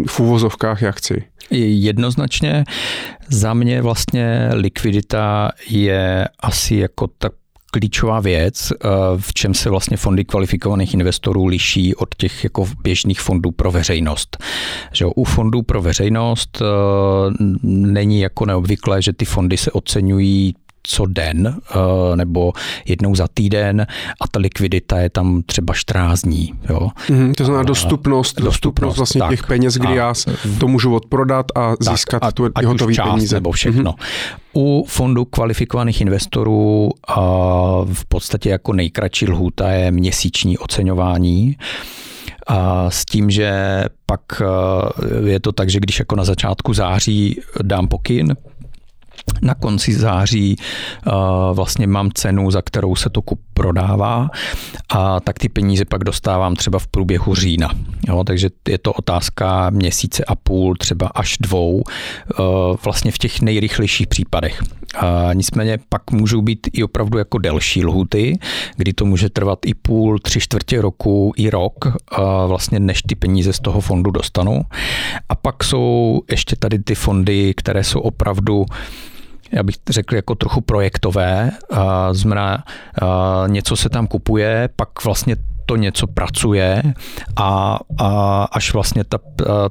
[0.07, 1.25] v úvozovkách, jak chci.
[1.51, 2.65] Jednoznačně
[3.29, 7.33] za mě vlastně likvidita je asi jako tak
[7.73, 13.21] klíčová věc, eh, v čem se vlastně fondy kvalifikovaných investorů liší od těch jako běžných
[13.21, 14.45] fondů pro veřejnost.
[14.93, 16.65] Že u fondů pro veřejnost eh,
[17.63, 21.57] není jako neobvyklé, že ty fondy se oceňují co den
[22.15, 22.53] nebo
[22.87, 23.87] jednou za týden
[24.21, 26.53] a ta likvidita je tam třeba 14 dní.
[26.69, 26.89] Jo.
[27.11, 30.15] Mm, to znamená dostupnost, dostupnost, dostupnost vlastně tak, těch peněz, kdy a, já
[30.59, 33.37] to můžu odprodat a získat tak, tu hotový peníze.
[33.37, 33.93] nebo všechno.
[33.93, 34.39] Mm-hmm.
[34.55, 36.91] U fondu kvalifikovaných investorů
[37.93, 41.57] v podstatě jako nejkratší lhůta je měsíční oceňování.
[42.47, 44.21] A s tím, že pak
[45.27, 48.35] je to tak, že když jako na začátku září dám pokyn,
[49.43, 50.57] na konci září
[51.07, 51.13] uh,
[51.53, 54.29] vlastně mám cenu, za kterou se to kup prodává
[54.89, 57.71] a tak ty peníze pak dostávám třeba v průběhu října.
[58.09, 61.85] Jo, takže je to otázka měsíce a půl, třeba až dvou, uh,
[62.85, 64.63] vlastně v těch nejrychlejších případech.
[64.99, 68.39] A nicméně pak můžou být i opravdu jako delší lhuty,
[68.77, 71.75] kdy to může trvat i půl, tři čtvrtě roku, i rok,
[72.09, 74.63] a vlastně než ty peníze z toho fondu dostanu.
[75.29, 78.67] A pak jsou ještě tady ty fondy, které jsou opravdu
[79.53, 81.51] já bych řekl, jako trochu projektové.
[82.13, 82.65] Znamená,
[83.47, 86.83] něco se tam kupuje, pak vlastně to něco pracuje
[87.37, 89.19] a, a až vlastně ta,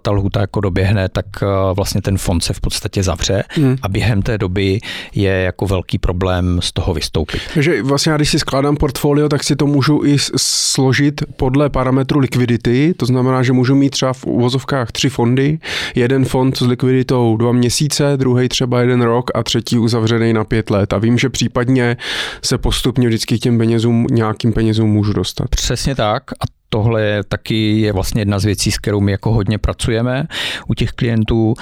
[0.01, 1.25] ta lhuta jako doběhne, tak
[1.73, 3.75] vlastně ten fond se v podstatě zavře hmm.
[3.81, 4.79] a během té doby
[5.15, 7.41] je jako velký problém z toho vystoupit.
[7.53, 12.19] Takže vlastně já když si skládám portfolio, tak si to můžu i složit podle parametru
[12.19, 15.59] likvidity, to znamená, že můžu mít třeba v uvozovkách tři fondy,
[15.95, 20.69] jeden fond s likviditou dva měsíce, druhý třeba jeden rok a třetí uzavřený na pět
[20.69, 21.97] let a vím, že případně
[22.43, 25.49] se postupně vždycky k těm penězům, nějakým penězům můžu dostat.
[25.49, 29.11] Přesně Přesně tak a tohle je taky je vlastně jedna z věcí, s kterou my
[29.11, 30.27] jako hodně pracujeme
[30.67, 31.53] u těch klientů,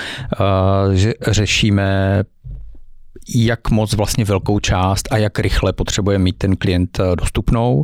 [0.93, 2.23] že řešíme
[3.35, 7.83] jak moc vlastně velkou část a jak rychle potřebuje mít ten klient eh, dostupnou.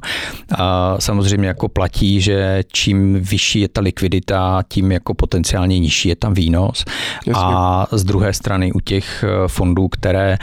[0.58, 6.15] A samozřejmě jako platí, že čím vyšší je ta likvidita, tím jako potenciálně nižší je
[6.15, 6.86] tam výnos.
[7.25, 7.43] Jasně.
[7.45, 10.38] A z druhé strany u těch eh, fondů, které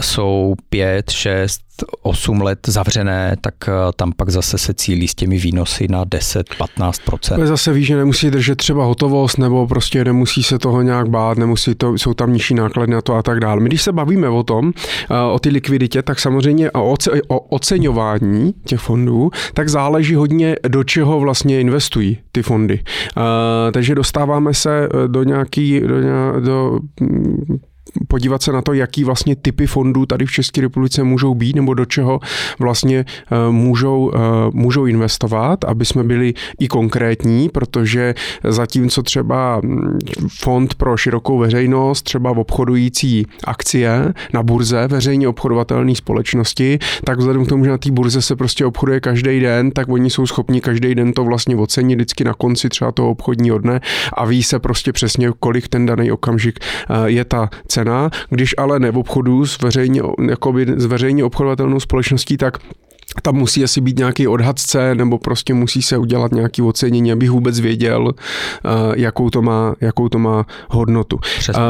[0.00, 1.60] jsou 5, 6,
[2.02, 7.34] 8 let zavřené, tak eh, tam pak zase se cílí s těmi výnosy na 10-15%.
[7.34, 11.38] Ale zase víš, že nemusí držet třeba hotovost, nebo prostě nemusí se toho nějak bát,
[11.38, 13.60] nemusí to, jsou tam nižší náklady na to a tak dále.
[13.60, 14.72] My když se bavíme o tom,
[15.10, 16.94] eh, o ty likviditě, tak samozřejmě o,
[17.28, 22.80] o oceňování těch fondů, tak záleží hodně, do čeho vlastně investují ty fondy.
[22.84, 26.78] Eh, takže dostáváme se do nějaký, do, do
[28.08, 31.74] podívat se na to, jaký vlastně typy fondů tady v České republice můžou být nebo
[31.74, 32.20] do čeho
[32.58, 34.18] vlastně eh, můžou, eh,
[34.52, 38.14] můžou investovat, aby jsme byli i konkrétní, protože
[38.48, 39.98] zatímco třeba hm,
[40.40, 47.48] fond pro širokou veřejnost, třeba obchodující akcie na burze, veřejně obchodovatelné společnosti, tak vzhledem k
[47.48, 50.94] tomu, že na té burze se prostě obchoduje každý den, tak oni jsou schopni každý
[50.94, 53.80] den to vlastně ocenit vždycky na konci třeba toho obchodního dne
[54.12, 58.54] a ví se prostě přesně, kolik ten daný okamžik eh, je ta cena cena, když
[58.58, 62.58] ale neobchodu s veřejně, jakoby, s veřejně obchodovatelnou společností, tak
[63.22, 67.30] tam musí asi být nějaký odhad cen, nebo prostě musí se udělat nějaký ocenění, abych
[67.30, 68.12] vůbec věděl, uh,
[68.96, 71.16] jakou, to má, jakou to má hodnotu.
[71.16, 71.62] Uh,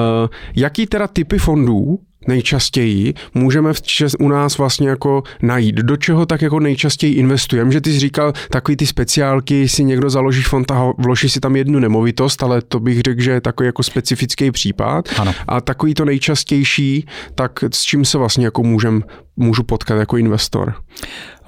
[0.57, 5.75] jaký teda typy fondů nejčastěji můžeme v Čes, u nás vlastně jako najít?
[5.75, 7.73] Do čeho tak jako nejčastěji investujeme?
[7.73, 11.57] Že ty jsi říkal, takový ty speciálky, si někdo založí fond a vloží si tam
[11.57, 15.09] jednu nemovitost, ale to bych řekl, že je takový jako specifický případ.
[15.19, 15.35] Ano.
[15.49, 19.03] A takový to nejčastější, tak s čím se vlastně jako můžem,
[19.37, 20.75] můžu potkat jako investor?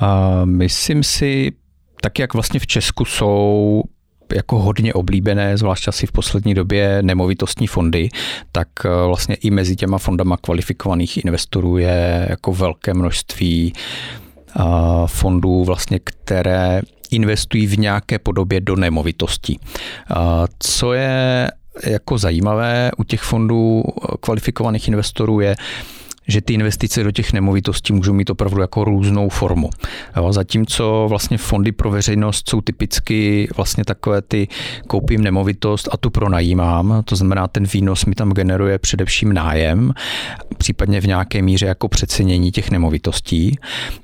[0.03, 1.53] Uh, myslím si,
[2.01, 3.83] tak jak vlastně v Česku jsou
[4.35, 8.09] jako hodně oblíbené, zvláště asi v poslední době nemovitostní fondy,
[8.53, 14.63] tak eh, vlastně i mezi těma fondama kvalifikovaných investorů je jako velké množství eh,
[15.07, 19.59] fondů, vlastně, které investují v nějaké podobě do nemovitostí.
[20.11, 20.15] Eh,
[20.59, 21.51] co je
[21.87, 23.85] jako zajímavé u těch fondů
[24.21, 25.57] kvalifikovaných investorů je,
[26.29, 29.71] že ty investice do těch nemovitostí můžou mít opravdu jako různou formu.
[30.17, 34.49] Jo, zatímco vlastně fondy pro veřejnost jsou typicky vlastně takové ty
[34.87, 39.93] koupím nemovitost a tu pronajímám, to znamená ten výnos mi tam generuje především nájem,
[40.59, 43.59] případně v nějaké míře jako přecenění těch nemovitostí,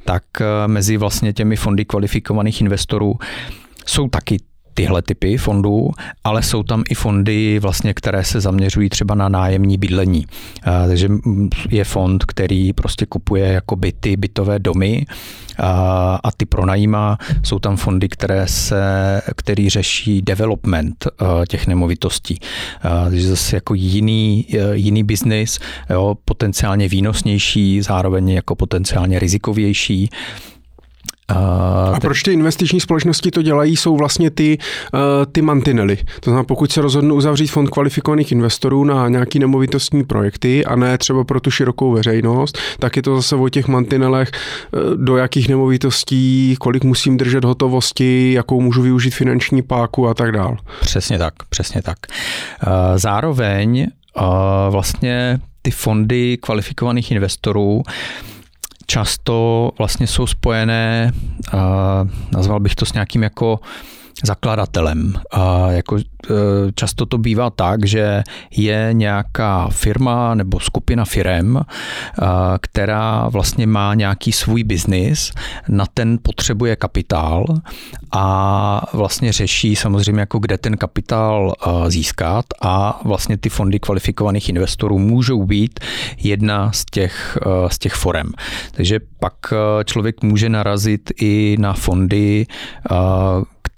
[0.05, 3.15] tak eh, mezi vlastně těmi fondy kvalifikovaných investorů
[3.87, 4.37] jsou taky
[4.79, 5.91] tyhle typy fondů,
[6.25, 10.27] ale jsou tam i fondy, vlastně, které se zaměřují třeba na nájemní bydlení.
[10.89, 11.09] Takže
[11.71, 15.07] je fond, který prostě kupuje jako byty, bytové domy
[15.59, 17.19] a, ty pronajímá.
[17.43, 18.83] Jsou tam fondy, které se,
[19.37, 21.07] který řeší development
[21.49, 22.39] těch nemovitostí.
[23.11, 25.59] Takže zase jako jiný, e, jiný biznis,
[26.25, 30.11] potenciálně výnosnější, zároveň jako potenciálně rizikovější
[31.31, 34.59] Uh, a proč ty investiční společnosti to dělají, jsou vlastně ty,
[34.95, 35.01] uh,
[35.33, 35.97] ty mantinely.
[35.97, 40.99] To znamená, pokud se rozhodnou uzavřít fond kvalifikovaných investorů na nějaký nemovitostní projekty a ne
[40.99, 44.31] třeba pro tu širokou veřejnost, tak je to zase o těch mantinelech,
[44.73, 50.33] uh, do jakých nemovitostí, kolik musím držet hotovosti, jakou můžu využít finanční páku a tak
[50.33, 50.57] dál.
[50.81, 51.99] Přesně tak, přesně tak.
[52.09, 53.87] Uh, zároveň
[54.21, 54.25] uh,
[54.71, 57.83] vlastně ty fondy kvalifikovaných investorů
[58.91, 61.13] často vlastně jsou spojené,
[62.33, 63.61] nazval bych to s nějakým jako
[64.25, 65.15] zakladatelem.
[65.33, 66.03] A jako e,
[66.75, 71.61] často to bývá tak, že je nějaká firma nebo skupina firem,
[72.61, 75.33] která vlastně má nějaký svůj biznis,
[75.69, 77.45] na ten potřebuje kapitál
[78.13, 81.55] a vlastně řeší samozřejmě, jako kde ten kapitál
[81.89, 85.81] získat a vlastně ty fondy kvalifikovaných investorů můžou být
[86.19, 88.33] jedna z těch, z těch forem.
[88.73, 89.35] Takže pak
[89.85, 92.47] člověk může narazit i na fondy,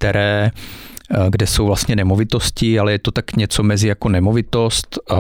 [0.01, 5.15] které eh, kde jsou vlastně nemovitosti, ale je to tak něco mezi jako nemovitost, eh,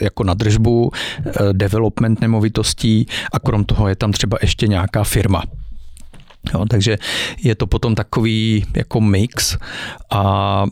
[0.00, 5.42] jako na držbu, eh, development nemovitostí a krom toho je tam třeba ještě nějaká firma.
[6.54, 6.98] Jo, takže
[7.42, 9.56] je to potom takový jako mix
[10.10, 10.64] a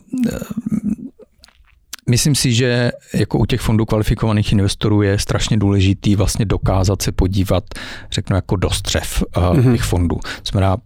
[2.09, 7.11] Myslím si, že jako u těch fondů kvalifikovaných investorů je strašně důležitý vlastně dokázat se
[7.11, 7.63] podívat,
[8.11, 9.71] řeknu, jako do střev mm-hmm.
[9.71, 10.19] těch fondů.
[10.51, 10.77] Znamená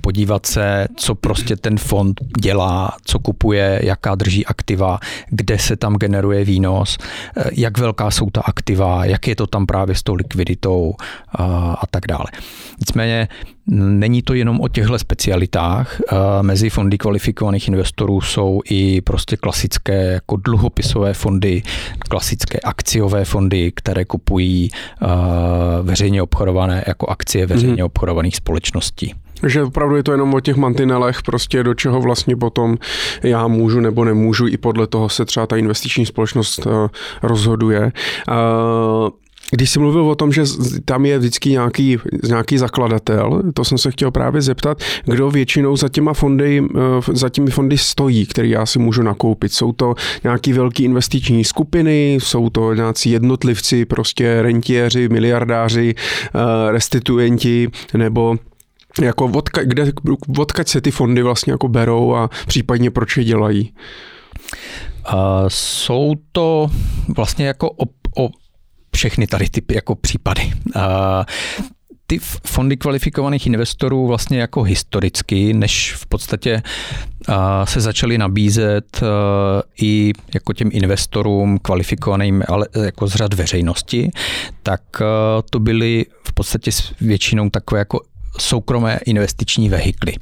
[0.00, 4.98] podívat se, co prostě ten fond dělá, co kupuje, jaká drží aktiva,
[5.30, 6.98] kde se tam generuje výnos,
[7.36, 10.94] eh, jak velká jsou ta aktiva, jak je to tam právě s tou likviditou
[11.32, 11.44] a,
[11.80, 12.24] a tak dále.
[12.80, 13.28] Nicméně
[13.66, 16.00] není to jenom o těchto specialitách.
[16.00, 21.62] Eh, mezi fondy kvalifikovaných investorů jsou i prostě klasické jako dluhopisové fondy,
[21.98, 25.06] klasické akciové fondy, které kupují eh,
[25.82, 27.86] veřejně obchodované jako akcie veřejně mhm.
[27.86, 29.14] obchodovaných společností.
[29.42, 32.78] Takže opravdu je to jenom o těch mantinelech, prostě do čeho vlastně potom
[33.22, 36.88] já můžu nebo nemůžu, i podle toho se třeba ta investiční společnost eh,
[37.22, 37.92] rozhoduje.
[38.28, 38.32] Eh,
[39.50, 40.42] když jsi mluvil o tom, že
[40.84, 45.88] tam je vždycky nějaký, nějaký zakladatel, to jsem se chtěl právě zeptat, kdo většinou za
[45.88, 46.78] těma fondy, eh,
[47.12, 49.52] za těmi fondy stojí, který já si můžu nakoupit.
[49.52, 55.94] Jsou to nějaký velký investiční skupiny, jsou to nějací jednotlivci, prostě rentiéři, miliardáři,
[56.70, 58.36] restituenti, nebo
[59.00, 59.92] jako odka, kde,
[60.38, 63.72] odkaď se ty fondy vlastně jako berou a případně proč je dělají?
[65.12, 66.70] Uh, jsou to
[67.16, 67.84] vlastně jako o,
[68.16, 68.30] o
[68.94, 70.52] všechny tady typy jako případy.
[70.76, 70.82] Uh,
[72.06, 76.62] ty fondy kvalifikovaných investorů vlastně jako historicky, než v podstatě
[77.64, 79.00] se začaly nabízet
[79.82, 84.10] i jako těm investorům kvalifikovaným, ale jako z řad veřejnosti,
[84.62, 84.80] tak
[85.50, 88.00] to byly v podstatě většinou takové jako
[88.38, 90.14] soukromé investiční vehikly,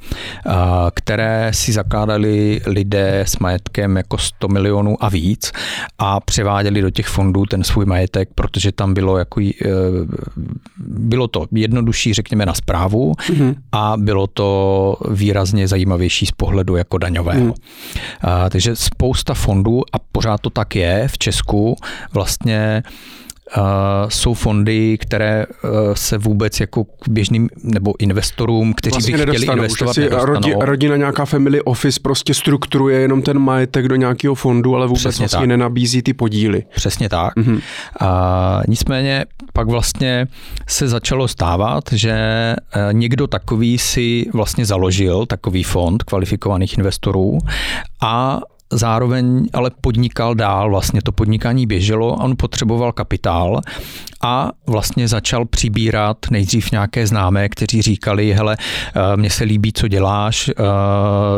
[0.93, 5.51] které si zakládali lidé s majetkem jako 100 milionů a víc
[5.97, 9.53] a převáděli do těch fondů ten svůj majetek, protože tam bylo jako, e,
[10.87, 13.55] bylo to jednodušší, řekněme, na zprávu mm-hmm.
[13.71, 17.45] a bylo to výrazně zajímavější z pohledu jako daňového.
[17.45, 17.53] Mm.
[18.49, 21.75] Takže spousta fondů, a pořád to tak je v Česku,
[22.13, 22.83] vlastně
[24.07, 29.45] jsou fondy, které uh, se vůbec jako k běžným nebo investorům, kteří vlastně by chtěli
[29.45, 34.75] investovat, si rodi, rodina nějaká family office prostě strukturuje jenom ten majetek do nějakého fondu,
[34.75, 35.47] ale vůbec Přesně vlastně tak.
[35.47, 36.63] nenabízí ty podíly.
[36.75, 37.35] Přesně tak.
[37.35, 37.55] Mm-hmm.
[37.55, 40.27] Uh, nicméně pak vlastně
[40.67, 42.15] se začalo stávat, že
[42.75, 47.37] uh, někdo takový si vlastně založil takový fond kvalifikovaných investorů
[48.01, 48.39] a
[48.71, 53.61] zároveň ale podnikal dál, vlastně to podnikání běželo, on potřeboval kapitál
[54.21, 59.87] a vlastně začal přibírat nejdřív nějaké známé, kteří říkali, hele, eh, mně se líbí, co
[59.87, 60.53] děláš, eh,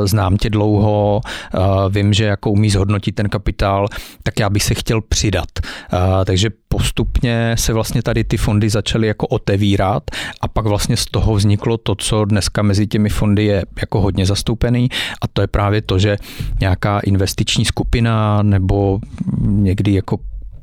[0.08, 3.88] znám tě dlouho, eh, vím, že jako umí zhodnotit ten kapitál,
[4.24, 5.50] tak já bych se chtěl přidat.
[6.26, 10.04] Takže postupně se vlastně tady ty fondy začaly jako otevírat
[10.42, 14.26] a pak vlastně z toho vzniklo to, co dneska mezi těmi fondy je jako hodně
[14.26, 14.90] zastoupený
[15.22, 16.18] a to je právě to, že
[16.60, 19.00] nějaká investiční skupina nebo
[19.42, 20.18] někdy jako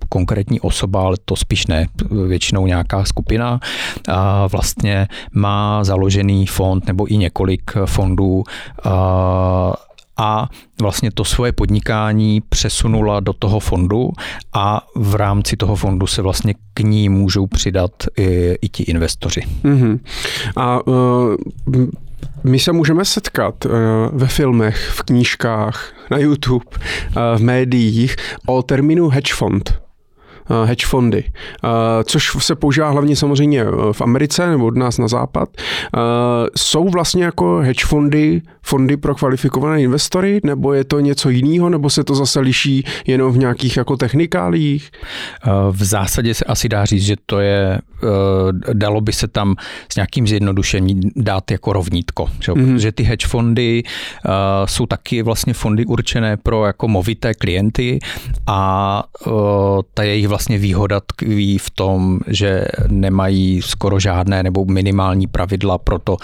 [0.08, 1.86] konkrétní osoba, ale to spíš ne,
[2.26, 3.60] většinou nějaká skupina,
[4.08, 8.44] a vlastně má založený fond nebo i několik fondů
[8.84, 9.74] a
[10.16, 10.48] a
[10.80, 14.10] vlastně to svoje podnikání přesunula do toho fondu
[14.52, 19.42] a v rámci toho fondu se vlastně k ní můžou přidat i, i ti investoři.
[19.64, 20.00] Mm-hmm.
[20.56, 21.34] A uh,
[22.44, 23.72] my se můžeme setkat uh,
[24.12, 29.80] ve filmech, v knížkách, na YouTube, uh, v médiích o termínu hedge fund.
[30.64, 31.24] Hedge fondy,
[32.04, 35.48] což se používá hlavně samozřejmě v Americe nebo od nás na západ.
[36.56, 41.90] Jsou vlastně jako hedge fondy fondy pro kvalifikované investory, nebo je to něco jiného, nebo
[41.90, 44.90] se to zase liší jenom v nějakých jako technikálích?
[45.70, 47.78] V zásadě se asi dá říct, že to je,
[48.72, 49.54] dalo by se tam
[49.92, 52.74] s nějakým zjednodušením dát jako rovnítko, že, mm-hmm.
[52.74, 53.82] protože ty hedge fondy
[54.64, 57.98] jsou taky vlastně fondy určené pro jako movité klienty
[58.46, 59.02] a
[59.94, 65.98] ta jejich vlastně výhoda tkví v tom, že nemají skoro žádné nebo minimální pravidla pro
[65.98, 66.16] to,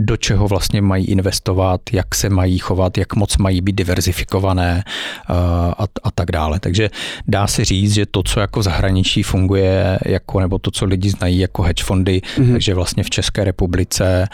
[0.00, 4.84] do čeho vlastně mají investovat, jak se mají chovat, jak moc mají být diverzifikované
[5.30, 5.36] uh,
[5.78, 6.60] a, a tak dále.
[6.60, 6.90] Takže
[7.28, 11.10] dá se říct, že to, co jako v zahraničí funguje, jako, nebo to, co lidi
[11.10, 12.52] znají jako hedge fondy, mm-hmm.
[12.52, 14.28] takže vlastně v České republice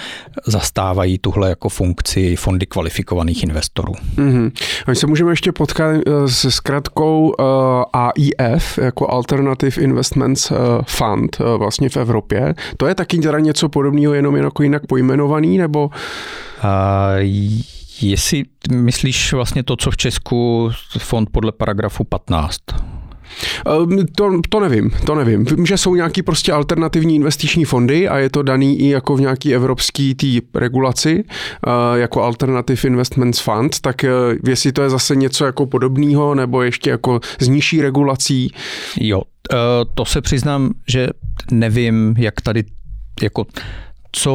[0.46, 3.92] zastávají tuhle jako funkci fondy kvalifikovaných investorů.
[4.16, 4.52] Mm-hmm.
[4.88, 7.44] My se můžeme ještě potkat eh, se zkratkou uh,
[7.92, 10.52] AIF, jako Alternative Investments
[10.86, 12.54] Fund vlastně v Evropě.
[12.76, 15.90] To je taky teda něco podobného, jenom jako jinak pojmenovaný, nebo?
[16.64, 17.20] Uh,
[18.00, 22.60] jestli myslíš vlastně to, co v Česku fond podle paragrafu 15?
[23.66, 25.44] Ehm, to, to nevím, to nevím.
[25.44, 29.20] Vím, že jsou nějaký prostě alternativní investiční fondy a je to daný i jako v
[29.20, 31.24] nějaký evropský tý regulaci,
[31.66, 34.10] eh, jako Alternative Investments Fund, tak eh,
[34.48, 38.52] jestli to je zase něco jako podobného nebo ještě jako z nižší regulací.
[39.00, 39.56] Jo, eh,
[39.94, 41.08] to se přiznám, že
[41.50, 42.64] nevím, jak tady
[43.22, 43.46] jako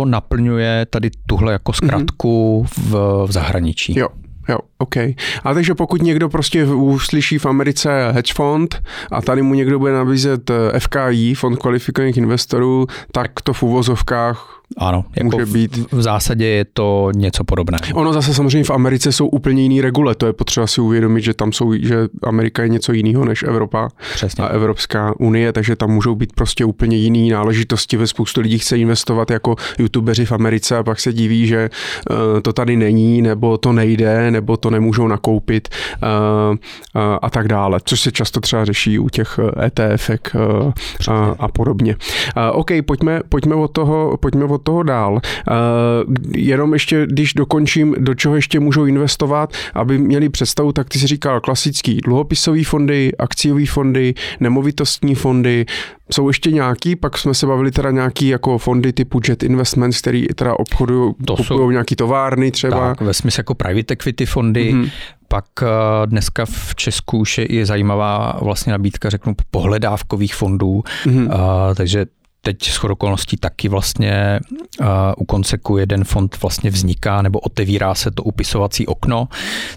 [0.05, 2.89] naplňuje tady tuhle jako zkratku mm-hmm.
[2.89, 3.99] v, v zahraničí.
[3.99, 4.07] Jo,
[4.49, 4.97] Jo, OK.
[5.43, 9.93] A takže pokud někdo prostě uslyší v Americe hedge fond a tady mu někdo bude
[9.93, 15.77] nabízet eh, FKI, fond kvalifikovaných investorů, tak to v uvozovkách ano, jako může být.
[15.77, 17.83] V, v zásadě je to něco podobného.
[17.93, 21.33] Ono zase samozřejmě v Americe jsou úplně jiný regule, to je potřeba si uvědomit, že
[21.33, 24.43] tam jsou, že Amerika je něco jiného než Evropa Přesně.
[24.43, 27.97] a Evropská unie, takže tam můžou být prostě úplně jiný náležitosti.
[27.97, 31.69] Ve spoustu lidí chce investovat jako youtubeři v Americe a pak se diví, že
[32.09, 35.69] uh, to tady není, nebo to nejde, nebo to nemůžou nakoupit
[36.03, 36.09] uh,
[36.51, 40.71] uh, a tak dále, což se často třeba řeší u těch ETF uh,
[41.09, 41.95] a, a podobně.
[42.37, 45.13] Uh, OK, pojďme, pojďme od toho, pojďme od toho dál.
[45.13, 50.99] Uh, jenom ještě, když dokončím, do čeho ještě můžou investovat, aby měli představu, tak ty
[50.99, 55.65] si říkal klasický dluhopisový fondy, akciový fondy, nemovitostní fondy,
[56.11, 60.27] jsou ještě nějaký, pak jsme se bavili teda nějaký jako fondy typu Jet Investments, který
[60.35, 62.89] teda obchodují, kupují nějaký továrny třeba.
[62.89, 64.91] Tak, ve smyslu jako private equity fondy, mm-hmm.
[65.27, 65.67] Pak eh,
[66.05, 71.25] dneska v Česku už je i zajímavá vlastně nabídka, řeknu, pohledávkových fondů, mm-hmm.
[71.25, 72.05] uh, takže
[72.43, 74.39] teď s okolností taky vlastně
[74.79, 74.87] uh,
[75.17, 79.27] u Konceku jeden fond vlastně vzniká nebo otevírá se to upisovací okno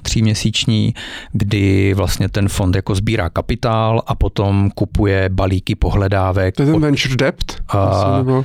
[0.02, 0.94] tříměsíční,
[1.32, 6.56] kdy vlastně ten fond jako sbírá kapitál a potom kupuje balíky pohledávek.
[6.56, 7.62] To je ten venture debt?
[7.74, 8.44] Uh,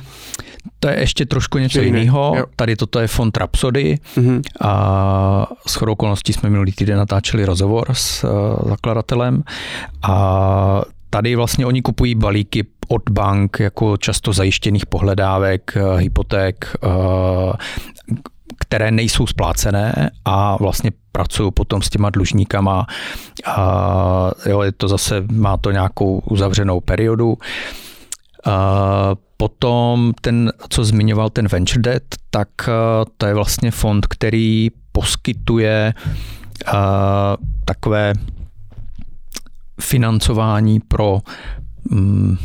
[0.80, 2.36] to je ještě trošku něco jiného.
[2.56, 4.42] Tady toto je fond Rhapsody mm-hmm.
[4.60, 8.30] a s okolností jsme minulý týden natáčeli rozhovor s uh,
[8.68, 9.42] zakladatelem
[10.02, 16.88] a tady vlastně oni kupují balíky od bank, jako často zajištěných pohledávek, eh, hypoték, eh,
[18.58, 22.86] které nejsou splácené a vlastně pracují potom s těma dlužníkama.
[23.46, 27.38] A jo, je to zase, má to nějakou uzavřenou periodu.
[29.36, 32.72] Potom ten, co zmiňoval ten venture debt, tak eh,
[33.16, 35.94] to je vlastně fond, který poskytuje
[37.64, 38.12] takové
[39.80, 41.18] financování pro
[41.90, 42.36] mm,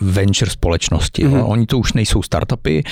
[0.00, 1.26] venture společnosti.
[1.26, 1.44] Mm-hmm.
[1.46, 2.82] Oni to už nejsou startupy.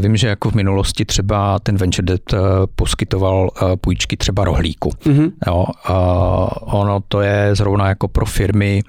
[0.00, 2.38] Vím, že jako v minulosti třeba ten venture debt eh,
[2.74, 4.90] poskytoval eh, půjčky třeba rohlíku.
[4.90, 5.32] Mm-hmm.
[5.46, 5.66] Jo,
[6.60, 8.82] ono to je zrovna jako pro firmy,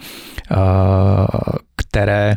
[0.52, 0.56] eh,
[1.76, 2.36] které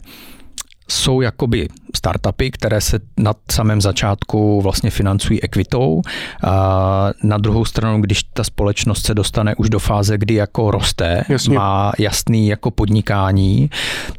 [0.88, 6.02] jsou jakoby startupy, které se na samém začátku vlastně financují ekvitou.
[6.44, 11.24] A na druhou stranu, když ta společnost se dostane už do fáze, kdy jako roste,
[11.28, 11.54] Jasně.
[11.54, 13.70] má jasný jako podnikání,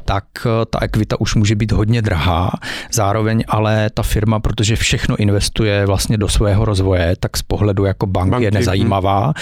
[0.04, 2.50] tak eh, ta ekvita už může být hodně drahá.
[2.92, 8.06] Zároveň ale ta firma, protože všechno investuje vlastně do svého rozvoje, tak z pohledu jako
[8.06, 8.44] bank Banky.
[8.44, 8.54] je hm.
[8.54, 9.32] nezajímavá.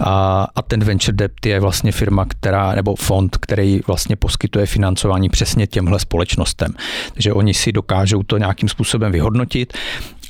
[0.00, 5.28] A, a ten venture debt je vlastně firma, která, nebo fond, který vlastně poskytuje financování
[5.28, 6.74] přesně těmhle společnostem.
[7.14, 9.72] Takže oni si dokážou to nějakým způsobem vyhodnotit,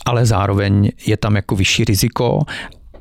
[0.07, 2.41] ale zároveň je tam jako vyšší riziko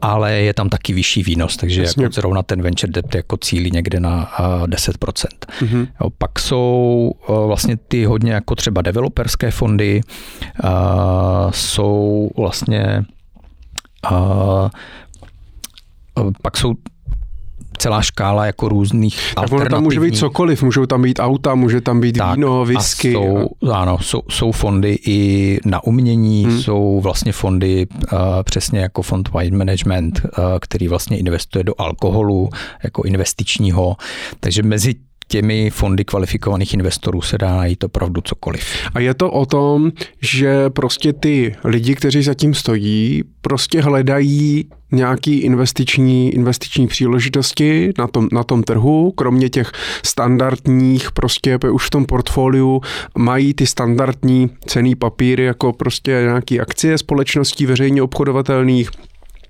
[0.02, 2.04] ale je tam taky vyšší výnos, takže Jasně.
[2.04, 4.32] jako zrovna ten venture debt jako cílí někde na
[4.66, 5.28] 10%.
[5.60, 5.88] Mm-hmm.
[6.02, 10.02] Jo, pak jsou vlastně ty hodně jako třeba developerské fondy,
[11.52, 13.04] jsou vlastně
[16.42, 16.74] pak jsou
[17.78, 21.82] celá škála jako různých tak ono tam může být cokoliv, můžou tam být auta, může
[21.82, 23.12] tam být tak, víno, whisky.
[23.12, 23.76] Jsou, a...
[23.76, 26.62] Ano, jsou, jsou fondy i na umění, hmm.
[26.62, 32.50] jsou vlastně fondy uh, přesně jako fond Wine Management, uh, který vlastně investuje do alkoholu
[32.84, 33.98] jako investičního.
[34.40, 34.96] Takže mezi
[35.32, 38.64] těmi fondy kvalifikovaných investorů se dá najít opravdu cokoliv.
[38.94, 45.40] A je to o tom, že prostě ty lidi, kteří zatím stojí, prostě hledají nějaký
[45.40, 49.72] investiční, investiční příležitosti na tom, na tom trhu, kromě těch
[50.06, 52.82] standardních, prostě už v tom portfoliu
[53.18, 58.90] mají ty standardní cený papíry, jako prostě nějaký akcie společností veřejně obchodovatelných,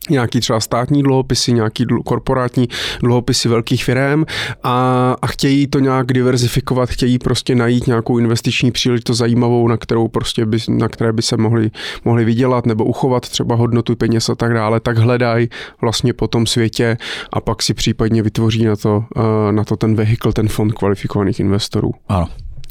[0.10, 2.68] nějaký třeba státní dluhopisy, nějaký korporátní
[3.00, 4.24] dluhopisy velkých firm
[4.64, 10.08] a, a chtějí to nějak diverzifikovat, chtějí prostě najít nějakou investiční příležitost zajímavou, na kterou
[10.08, 11.72] prostě by, na které by se mohli,
[12.06, 15.50] mohli vydělat nebo uchovat třeba hodnotu peněz a tak dále, tak hledají
[15.82, 16.98] vlastně po tom světě
[17.34, 21.40] a pak si případně vytvoří na to, eh, na to ten vehikl, ten fond kvalifikovaných
[21.40, 21.92] investorů.
[22.08, 22.28] Ano.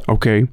[0.09, 0.26] OK.
[0.26, 0.44] Uh,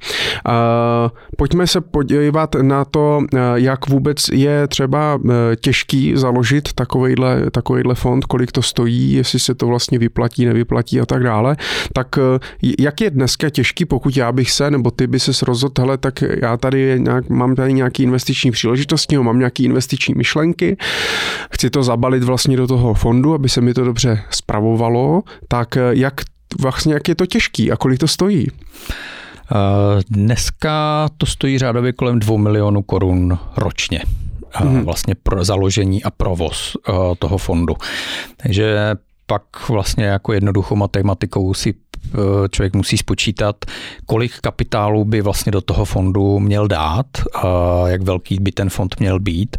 [1.37, 5.31] pojďme se podívat na to, uh, jak vůbec je třeba uh,
[5.61, 11.05] těžký založit takovýhle, takovýhle fond, kolik to stojí, jestli se to vlastně vyplatí, nevyplatí a
[11.05, 11.57] tak dále.
[11.93, 12.07] Tak
[12.79, 16.23] jak je dneska těžký, pokud já bych se, nebo ty by se rozhodl, hele, tak
[16.41, 20.77] já tady nějak, mám tady nějaký investiční příležitosti, mám nějaký investiční myšlenky,
[21.51, 26.13] chci to zabalit vlastně do toho fondu, aby se mi to dobře spravovalo, tak jak
[26.61, 28.47] vlastně jak je to těžký a kolik to stojí?
[29.51, 34.01] Eh, dneska to stojí řádově kolem 2 milionů korun ročně.
[34.53, 34.83] Mm-hmm.
[34.83, 37.75] Vlastně pro založení a provoz eh, toho fondu.
[38.37, 41.73] Takže pak vlastně jako jednoduchou matematikou si
[42.51, 43.55] člověk musí spočítat,
[44.05, 47.05] kolik kapitálu by vlastně do toho fondu měl dát,
[47.85, 49.57] jak velký by ten fond měl být,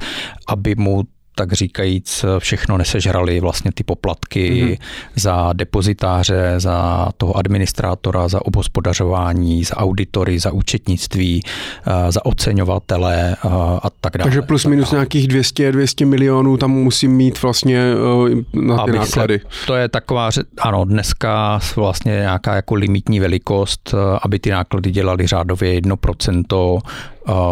[0.49, 1.03] aby mu
[1.39, 4.79] tak říkajíc všechno nesežrali vlastně ty poplatky mm-hmm.
[5.17, 11.43] za depozitáře, za toho administrátora, za obhospodařování, za auditory, za účetnictví,
[11.87, 13.49] eh, za oceňovatele eh,
[13.83, 14.25] a tak dále.
[14.25, 18.99] Takže plus minus nějakých 200, 200 milionů tam musím mít vlastně eh, na ty Aby
[18.99, 19.39] náklady.
[19.39, 25.27] Se, to je taková, ano, dneska vlastně nějaká jako limitní velikost, aby ty náklady dělali
[25.27, 26.81] řádově 1%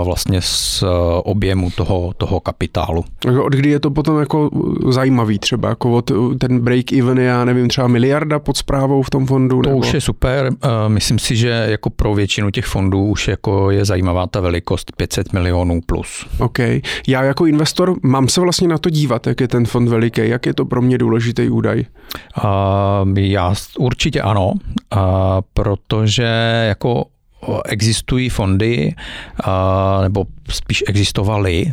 [0.04, 0.86] vlastně z e,
[1.24, 3.04] objemu toho, toho kapitálu.
[3.44, 4.50] Od kdy je to potom jako
[4.88, 9.26] zajímavý třeba, jako od ten break-even je, já nevím, třeba miliarda pod zprávou v tom
[9.26, 9.62] fondu?
[9.62, 9.78] To nebo?
[9.78, 10.52] už je super.
[10.62, 14.92] E, myslím si, že jako pro většinu těch fondů už jako je zajímavá ta velikost
[14.96, 16.26] 500 milionů plus.
[16.38, 16.58] OK.
[17.06, 20.46] Já jako investor mám se vlastně na to dívat, jak je ten fond veliký, jak
[20.46, 21.84] je to pro mě důležitý údaj?
[22.44, 25.00] Uh, já určitě ano, uh,
[25.54, 27.04] protože jako
[27.64, 28.94] existují fondy,
[30.02, 31.72] nebo spíš existovaly,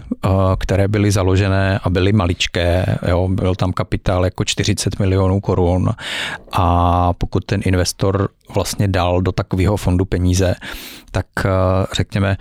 [0.59, 2.97] které byly založené a byly maličké.
[3.07, 5.89] Jo, byl tam kapitál jako 40 milionů korun
[6.51, 10.56] a pokud ten investor vlastně dal do takového fondu peníze,
[11.12, 11.26] tak
[11.93, 12.38] řekněme,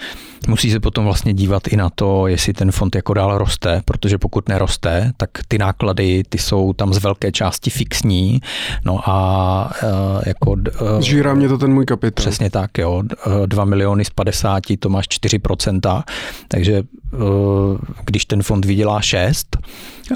[0.48, 4.18] musí se potom vlastně dívat i na to, jestli ten fond jako dál roste, protože
[4.18, 8.40] pokud neroste, tak ty náklady, ty jsou tam z velké části fixní,
[8.84, 9.70] no a
[10.26, 10.56] jako...
[11.00, 12.22] Žírá mě to ten můj kapitál.
[12.22, 13.02] Přesně tak, jo.
[13.46, 16.02] 2 miliony z 50, to máš 4%,
[16.48, 16.82] takže
[17.14, 17.16] eh,
[18.04, 19.56] když ten fond vydělá 6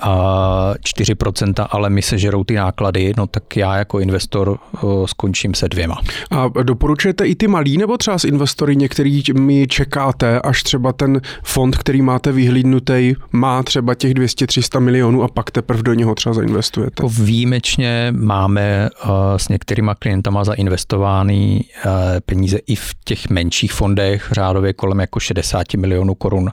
[0.02, 5.54] a 4%, ale mi se žerou ty náklady, no tak já jako investor eh, skončím
[5.54, 6.00] se dvěma.
[6.30, 11.20] A doporučujete i ty malí nebo třeba s investory některý mi čekáte, až třeba ten
[11.42, 16.34] fond, který máte vyhlídnutý, má třeba těch 200-300 milionů a pak teprve do něho třeba
[16.34, 16.92] zainvestujete?
[17.02, 21.92] Jako výjimečně máme uh, s některýma klientama zainvestovány uh,
[22.26, 26.50] peníze i v těch menších fondech, řádově kolem jako 60 milionů korun,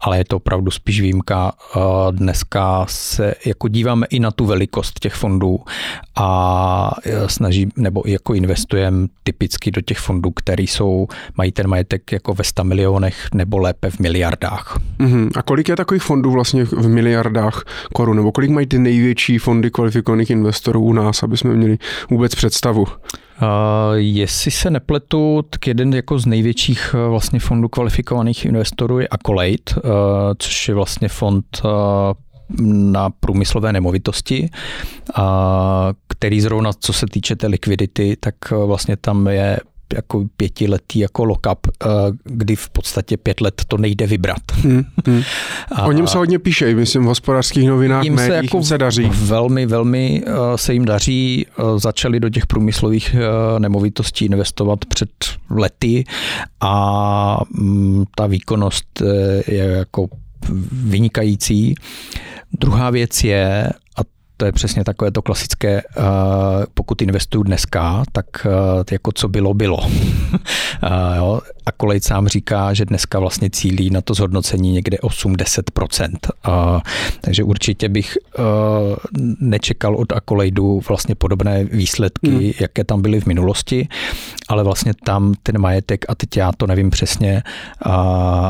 [0.00, 1.52] ale je to opravdu spíš výjimka.
[2.10, 5.60] Dneska se jako díváme i na tu velikost těch fondů
[6.16, 6.90] a
[7.26, 8.73] snaží, nebo jako investujeme
[9.22, 11.06] typicky do těch fondů, které jsou,
[11.36, 14.78] mají ten majetek jako ve 100 milionech nebo lépe v miliardách.
[14.98, 15.30] Uh-huh.
[15.34, 19.70] A kolik je takových fondů vlastně v miliardách korun, nebo kolik mají ty největší fondy
[19.70, 21.78] kvalifikovaných investorů u nás, aby jsme měli
[22.10, 22.86] vůbec představu?
[23.42, 23.48] Uh,
[23.94, 29.56] jestli se nepletu, tak jeden jako z největších uh, vlastně fondů kvalifikovaných investorů je Accolade,
[29.76, 29.90] uh,
[30.38, 31.70] což je vlastně fond uh,
[32.60, 34.50] na průmyslové nemovitosti,
[36.08, 39.58] který zrovna co se týče té likvidity, tak vlastně tam je
[39.94, 41.86] jako pětiletý jako lock-up, eh,
[42.24, 44.42] kdy v podstatě pět let to nejde vybrat.
[44.52, 45.22] Hmm, hmm.
[45.72, 48.78] A, o něm se hodně píše, myslím, v hospodářských novinách, jim médiích, se, jako se
[48.78, 49.10] daří.
[49.14, 51.46] Velmi, velmi eh, se jim daří.
[51.46, 53.16] Eh, začali do těch průmyslových
[53.58, 55.10] nemovitostí investovat před
[55.50, 56.04] lety
[56.60, 59.02] a mm, ta výkonnost
[59.46, 60.08] je jako
[60.72, 61.74] vynikající.
[62.60, 63.68] Druhá věc je,
[63.98, 64.00] a
[64.36, 65.82] to je přesně takové to klasické,
[66.74, 68.26] pokud investuju dneska, tak
[68.92, 69.90] jako co bylo, bylo.
[71.66, 76.10] A kolej sám říká, že dneska vlastně cílí na to zhodnocení někde 8-10%.
[77.20, 78.18] Takže určitě bych
[79.40, 82.52] nečekal od Akolejdu vlastně podobné výsledky, hmm.
[82.60, 83.88] jaké tam byly v minulosti,
[84.48, 87.42] ale vlastně tam ten majetek, a teď já to nevím přesně,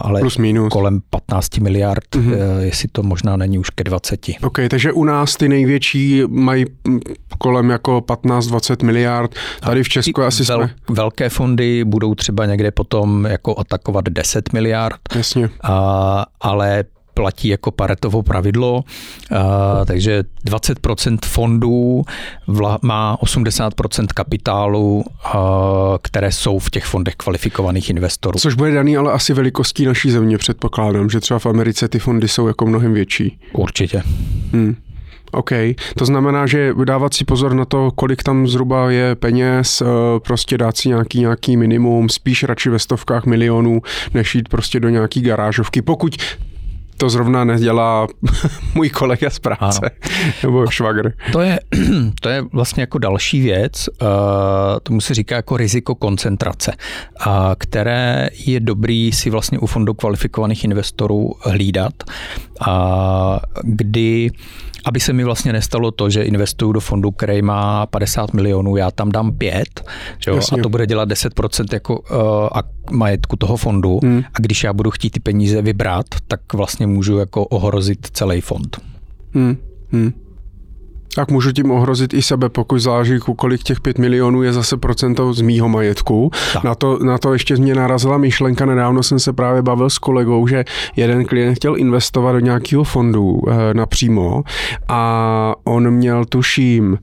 [0.03, 0.73] ale Plus minus.
[0.73, 2.35] kolem 15 miliard, hmm.
[2.61, 4.27] jestli to možná není už ke 20.
[4.43, 6.65] OK, takže u nás ty největší mají
[7.39, 10.75] kolem jako 15-20 miliard, tady v Česku asi vel, jsme...
[10.91, 15.01] Velké fondy budou třeba někde potom jako atakovat 10 miliard.
[15.15, 15.51] Jasně.
[15.63, 16.85] A, ale
[17.15, 18.85] platí jako paretovo pravidlo,
[19.31, 22.03] a, takže 20% fondů
[22.47, 25.39] vla, má 80% kapitálu, a,
[26.03, 28.39] které jsou v těch fondech kvalifikovaných investorů.
[28.39, 32.29] Což bude daný ale asi velikostí naší země, předpokládám, že třeba v Americe ty fondy
[32.29, 33.39] jsou jako mnohem větší.
[33.53, 34.03] Určitě.
[34.53, 34.77] Hmm.
[35.35, 35.51] OK,
[35.97, 39.87] to znamená, že dávat si pozor na to, kolik tam zhruba je peněz, eh,
[40.21, 43.83] prostě dát si nějaký, nějaký minimum, spíš radši ve stovkách milionů,
[44.15, 45.83] než jít prostě do nějaký garážovky.
[45.83, 46.17] Pokud
[46.97, 48.07] to zrovna nedělá
[48.75, 49.91] můj kolega z práce ano.
[50.43, 51.13] nebo švagr.
[51.33, 51.61] To je,
[52.21, 54.09] to je vlastně jako další věc, uh,
[54.83, 56.73] tomu se říká jako riziko koncentrace,
[57.27, 61.95] uh, které je dobrý si vlastně u fondu kvalifikovaných investorů hlídat,
[62.61, 64.31] uh, kdy
[64.85, 68.91] aby se mi vlastně nestalo to, že investuju do fondu, který má 50 milionů, já
[68.91, 72.09] tam dám 5 že jo, a to bude dělat 10% jako uh,
[72.55, 74.23] a majetku toho fondu hmm.
[74.35, 78.81] a když já budu chtít ty peníze vybrat, tak vlastně můžu jako ohrozit celý fond.
[79.35, 79.57] Hmm.
[79.93, 80.13] Hmm.
[81.15, 85.33] Tak můžu tím ohrozit i sebe, pokud záleží, kolik těch 5 milionů je zase procento
[85.33, 86.31] z mýho majetku.
[86.65, 90.47] Na to, na to ještě mě narazila myšlenka, nedávno jsem se právě bavil s kolegou,
[90.47, 90.65] že
[90.97, 94.43] jeden klient chtěl investovat do nějakého fondu e, napřímo.
[94.89, 96.99] A on měl, tuším,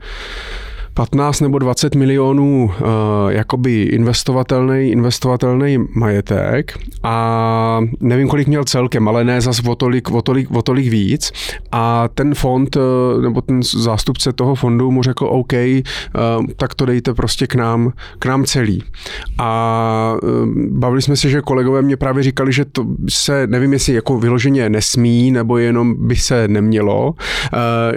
[0.93, 2.87] 15 nebo 20 milionů uh,
[3.29, 10.21] jakoby investovatelný, investovatelný majetek a nevím, kolik měl celkem, ale ne zas o tolik, o
[10.21, 11.31] tolik, o tolik víc
[11.71, 16.85] a ten fond uh, nebo ten zástupce toho fondu mu řekl OK, uh, tak to
[16.85, 18.83] dejte prostě k nám, k nám celý.
[19.37, 20.29] A uh,
[20.69, 24.69] bavili jsme se, že kolegové mě právě říkali, že to se, nevím, jestli jako vyloženě
[24.69, 27.15] nesmí, nebo jenom by se nemělo, uh,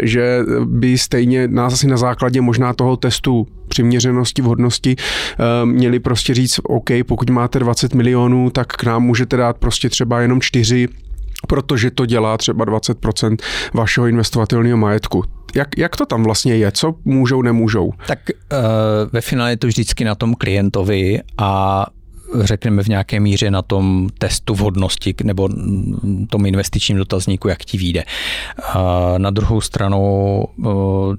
[0.03, 5.99] že by stejně nás asi na základě možná toho toho testu přiměřenosti, vhodnosti eh, měli
[5.99, 10.41] prostě říct, OK, pokud máte 20 milionů, tak k nám můžete dát prostě třeba jenom
[10.41, 10.89] 4
[11.49, 13.37] protože to dělá třeba 20%
[13.75, 15.25] vašeho investovatelného majetku.
[15.55, 16.73] Jak, jak to tam vlastně je?
[16.73, 17.93] Co můžou, nemůžou?
[18.07, 18.59] Tak uh,
[19.13, 21.87] ve finále je to vždycky na tom klientovi a
[22.41, 25.49] řekneme v nějaké míře na tom testu vhodnosti nebo
[26.31, 28.05] tom investičním dotazníku, jak ti vyjde.
[29.19, 30.45] Na druhou stranu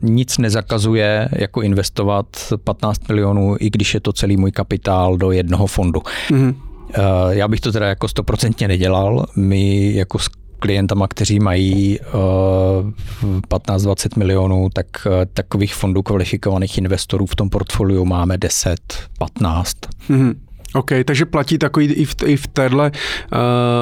[0.02, 2.26] nic nezakazuje jako investovat
[2.64, 6.02] 15 milionů, i když je to celý můj kapitál do jednoho fondu.
[6.30, 6.56] Mm-hmm.
[7.30, 9.26] Já bych to teda jako stoprocentně nedělal.
[9.36, 12.00] My jako s klientama, kteří mají
[13.50, 14.86] 15-20 milionů, tak
[15.34, 18.80] takových fondů kvalifikovaných investorů v tom portfoliu máme 10,
[19.18, 19.76] 15.
[20.10, 20.34] Mm-hmm.
[20.76, 23.40] OK, takže platí takový i v, i v téhle, uh,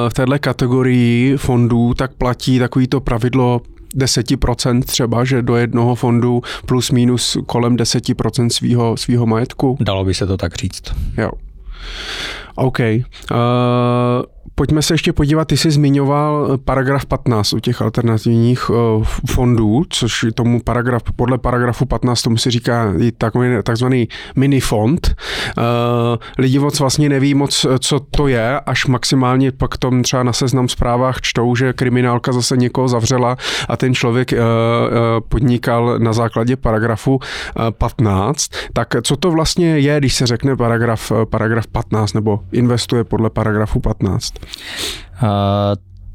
[0.08, 3.60] v téhle kategorii fondů, tak platí takový to pravidlo
[3.96, 9.76] 10% třeba, že do jednoho fondu plus minus kolem 10% svýho, svýho majetku?
[9.80, 10.82] Dalo by se to tak říct.
[11.16, 11.30] Jo.
[12.54, 12.78] OK.
[12.80, 13.36] Uh,
[14.54, 20.26] pojďme se ještě podívat, ty jsi zmiňoval paragraf 15 u těch alternativních uh, fondů, což
[20.34, 25.14] tomu paragraf, podle paragrafu 15 tomu se říká i takový takzvaný mini fond.
[25.58, 25.64] Uh,
[26.38, 30.68] lidi moc vlastně neví moc, co to je, až maximálně pak tom třeba na seznam
[30.68, 33.36] zprávách čtou, že kriminálka zase někoho zavřela
[33.68, 34.34] a ten člověk
[35.28, 37.20] podnikal na základě paragrafu uh,
[37.70, 38.50] 15.
[38.72, 43.80] Tak co to vlastně je, když se řekne paragraf, paragraf 15 nebo investuje podle paragrafu
[43.80, 44.33] 15?
[45.22, 45.28] Uh,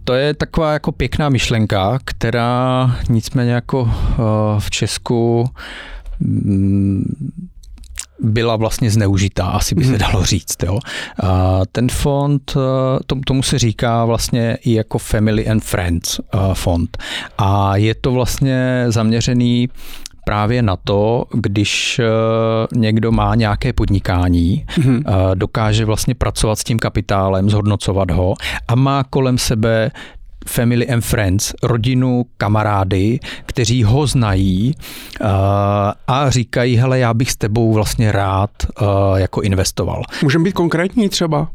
[0.04, 3.90] to je taková jako pěkná myšlenka, která nicméně jako uh,
[4.60, 5.50] v Česku
[6.20, 7.04] um,
[8.20, 10.00] byla vlastně zneužitá, asi by se mhm.
[10.00, 10.64] dalo říct.
[10.64, 10.80] Jo.
[11.24, 12.54] A ten fond,
[13.26, 16.20] tomu se říká vlastně i jako Family and Friends
[16.54, 16.98] fond.
[17.38, 19.70] A je to vlastně zaměřený
[20.26, 22.06] právě na to, když eh,
[22.76, 25.04] někdo má nějaké podnikání, mm-hmm.
[25.36, 28.34] dokáže vlastně pracovat s tím kapitálem, zhodnocovat ho
[28.68, 29.92] a má kolem sebe
[30.48, 34.76] family and friends, rodinu, kamarády, kteří ho znají
[35.22, 35.28] uh,
[36.08, 38.50] a říkají, hele, já bych s tebou vlastně rád
[38.82, 40.04] uh, jako investoval.
[40.24, 41.48] Můžeme být konkrétní třeba?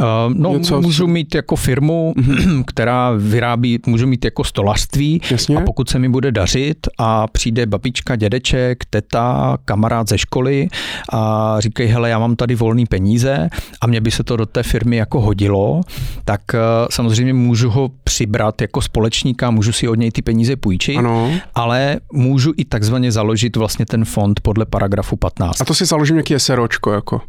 [0.00, 2.64] Uh, no, Něco, můžu mít jako firmu, mm-hmm.
[2.66, 5.56] která vyrábí, můžu mít jako stolařství Jasně.
[5.56, 10.68] a pokud se mi bude dařit a přijde babička, dědeček, teta, kamarád ze školy
[11.12, 13.48] a říkají, hele, já mám tady volné peníze
[13.80, 15.80] a mě by se to do té firmy jako hodilo,
[16.24, 20.96] tak uh, samozřejmě můžu ho přibrat jako společníka, můžu si od něj ty peníze půjčit,
[20.96, 21.30] ano.
[21.54, 25.60] ale můžu i takzvaně založit vlastně ten fond podle paragrafu 15.
[25.60, 27.20] A to si založím nějaký SROčko jako?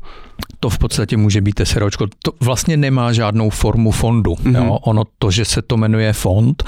[0.59, 2.07] To v podstatě může být SROčko.
[2.23, 4.33] To vlastně nemá žádnou formu fondu.
[4.33, 4.65] Mm-hmm.
[4.65, 4.77] Jo?
[4.81, 6.63] Ono to, že se to jmenuje fond,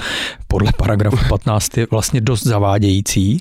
[0.48, 3.40] podle paragrafu 15 je vlastně dost zavádějící.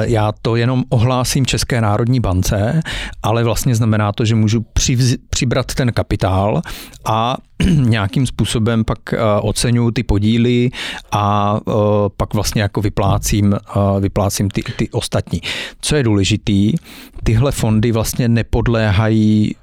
[0.00, 2.82] Já to jenom ohlásím České národní bance,
[3.22, 6.62] ale vlastně znamená to, že můžu přivz, přibrat ten kapitál
[7.04, 7.36] a
[7.76, 10.70] nějakým způsobem pak eh, oceňuju ty podíly
[11.12, 11.72] a eh,
[12.16, 15.40] pak vlastně jako vyplácím, eh, vyplácím ty, ty ostatní.
[15.80, 16.72] Co je důležitý,
[17.24, 19.56] tyhle fondy vlastně nepodléhají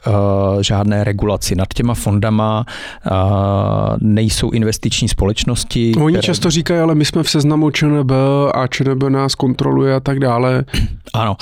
[0.61, 1.55] žádné regulaci.
[1.55, 2.65] Nad těma fondama
[4.01, 5.91] nejsou investiční společnosti.
[5.97, 6.25] Oni které...
[6.25, 8.11] často říkají, ale my jsme v seznamu ČNB
[8.53, 10.65] a ČNB nás kontroluje a tak dále.
[11.13, 11.37] Ano.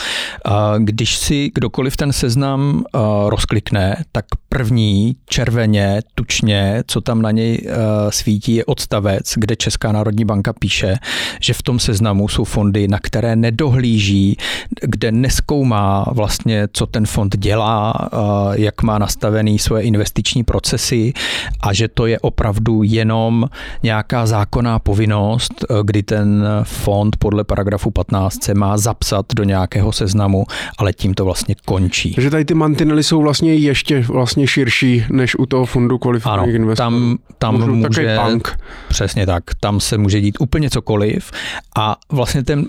[0.78, 2.84] Když si kdokoliv ten seznam
[3.28, 6.49] rozklikne, tak první červeně, tučně,
[6.88, 7.68] co tam na něj
[8.10, 10.96] svítí, je odstavec, kde Česká národní banka píše,
[11.42, 14.38] že v tom seznamu jsou fondy, na které nedohlíží,
[14.82, 18.10] kde neskoumá vlastně, co ten fond dělá,
[18.54, 21.14] jak má nastavený svoje investiční procesy
[21.60, 23.50] a že to je opravdu jenom
[23.84, 30.46] nějaká zákonná povinnost, kdy ten fond podle paragrafu 15 se má zapsat do nějakého seznamu,
[30.78, 32.14] ale tím to vlastně končí.
[32.14, 36.76] Takže tady ty mantinely jsou vlastně ještě vlastně širší než u toho fondu kvalifikovaných investorů.
[36.76, 38.60] Tam, tam může, bank.
[38.88, 41.32] Přesně tak, tam se může dít úplně cokoliv
[41.78, 42.66] a vlastně ten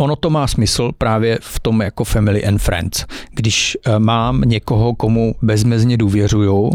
[0.00, 3.04] ono to má smysl právě v tom jako family and friends.
[3.30, 6.70] Když eh, mám někoho, komu bezmezně důvěřuju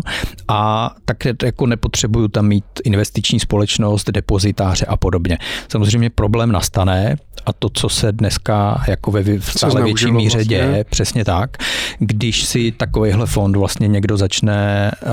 [0.48, 5.38] a tak jako nepotřebuju tam mít investiční společnost, depozitáře a podobně.
[5.68, 10.58] Samozřejmě problém nastane a to, co se dneska jako ve stále větší míře vlastně.
[10.58, 11.58] děje, přesně tak,
[12.00, 15.10] když si takovýhle fond vlastně někdo začne uh,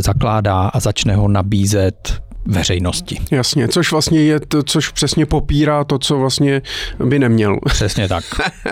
[0.00, 3.20] zakládá a začne ho nabízet veřejnosti.
[3.30, 6.62] Jasně, což vlastně je to, což přesně popírá to, co vlastně
[7.04, 7.58] by neměl.
[7.66, 8.24] Přesně tak.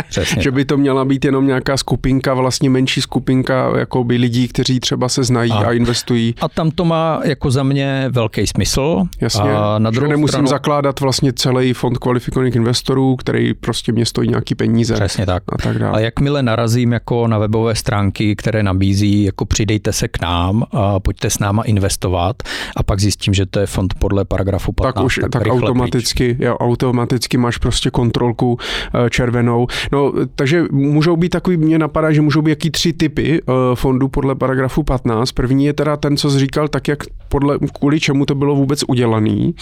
[0.08, 4.48] Přesně že by to měla být jenom nějaká skupinka, vlastně menší skupinka jako by lidí,
[4.48, 6.34] kteří třeba se znají a, a investují.
[6.40, 9.04] A tam to má jako za mě velký smysl.
[9.20, 10.46] Jasně, a na druhou že nemusím stranu...
[10.46, 14.94] zakládat vlastně celý fond kvalifikovaných investorů, který prostě mě stojí nějaký peníze.
[14.94, 15.42] Přesně tak.
[15.52, 15.98] A, tak dále.
[15.98, 21.00] a jakmile narazím jako na webové stránky, které nabízí, jako přidejte se k nám, a
[21.00, 22.42] pojďte s náma investovat
[22.76, 24.94] a pak zjistím, že to je fond podle paragrafu 15.
[24.94, 29.66] Tak už tak, tak automaticky, jo, automaticky máš prostě kontrolku uh, červenou.
[29.92, 34.08] No, takže můžou být takový, mě napadá, že můžou být jaký tři typy uh, fondů
[34.08, 35.32] podle paragrafu 15.
[35.32, 36.98] První je teda ten, co jsi říkal, tak jak
[37.28, 39.54] podle, kvůli čemu to bylo vůbec udělaný.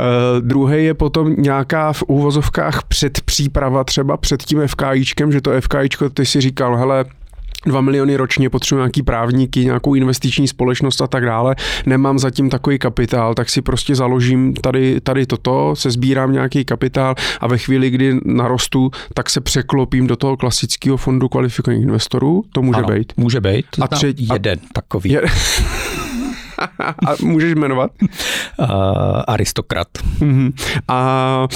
[0.00, 6.10] Uh, druhý je potom nějaká v úvozovkách předpříprava třeba před tím FKIčkem, že to FKIčko,
[6.10, 7.04] ty si říkal, hele,
[7.66, 11.56] 2 miliony ročně, potřebuji nějaký právníky, nějakou investiční společnost a tak dále.
[11.86, 17.14] Nemám zatím takový kapitál, tak si prostě založím tady, tady toto, se sbírám nějaký kapitál
[17.40, 22.44] a ve chvíli, kdy narostu, tak se překlopím do toho klasického fondu kvalifikovaných investorů.
[22.52, 23.12] To může ano, být.
[23.16, 23.66] Může být.
[23.80, 25.10] A třetí, jeden a, takový.
[25.10, 25.22] Je,
[27.06, 27.90] a můžeš jmenovat?
[28.58, 28.68] Uh,
[29.26, 29.88] aristokrat.
[30.20, 30.52] Uh-huh.
[30.88, 31.48] A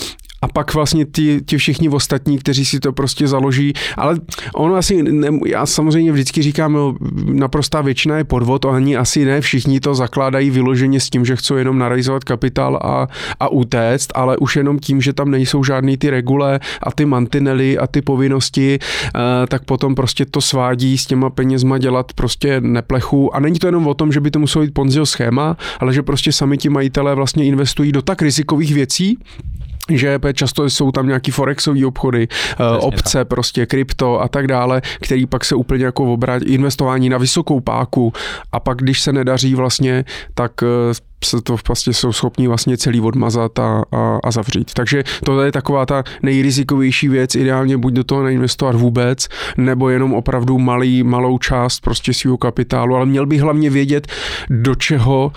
[0.47, 4.17] a pak vlastně ti, ti všichni ostatní, kteří si to prostě založí, ale
[4.55, 6.95] ono asi, ne, já samozřejmě vždycky říkám, no,
[7.33, 11.55] naprostá většina je podvod, ani asi ne všichni to zakládají vyloženě s tím, že chcou
[11.55, 13.09] jenom narealizovat kapitál a,
[13.41, 17.79] a utéct, ale už jenom tím, že tam nejsou žádný ty regule a ty mantinely
[17.79, 23.35] a ty povinnosti, eh, tak potom prostě to svádí s těma penězma dělat prostě neplechu.
[23.35, 26.03] A není to jenom o tom, že by to muselo být Ponziho schéma, ale že
[26.03, 29.19] prostě sami ti majitelé vlastně investují do tak rizikových věcí,
[29.91, 33.29] že často jsou tam nějaký forexové obchody, eh, Přesně obce, tak.
[33.29, 38.13] prostě krypto a tak dále, který pak se úplně jako obrát investování na vysokou páku
[38.53, 43.01] a pak když se nedaří vlastně, tak eh, se to vlastně jsou schopni vlastně celý
[43.01, 44.75] odmazat a, a, a zavřít.
[44.75, 50.15] Takže to je taková ta nejrizikovější věc, ideálně buď do toho neinvestovat vůbec, nebo jenom
[50.15, 54.07] opravdu malý, malou část prostě svého kapitálu, ale měl bych hlavně vědět,
[54.51, 55.33] do čeho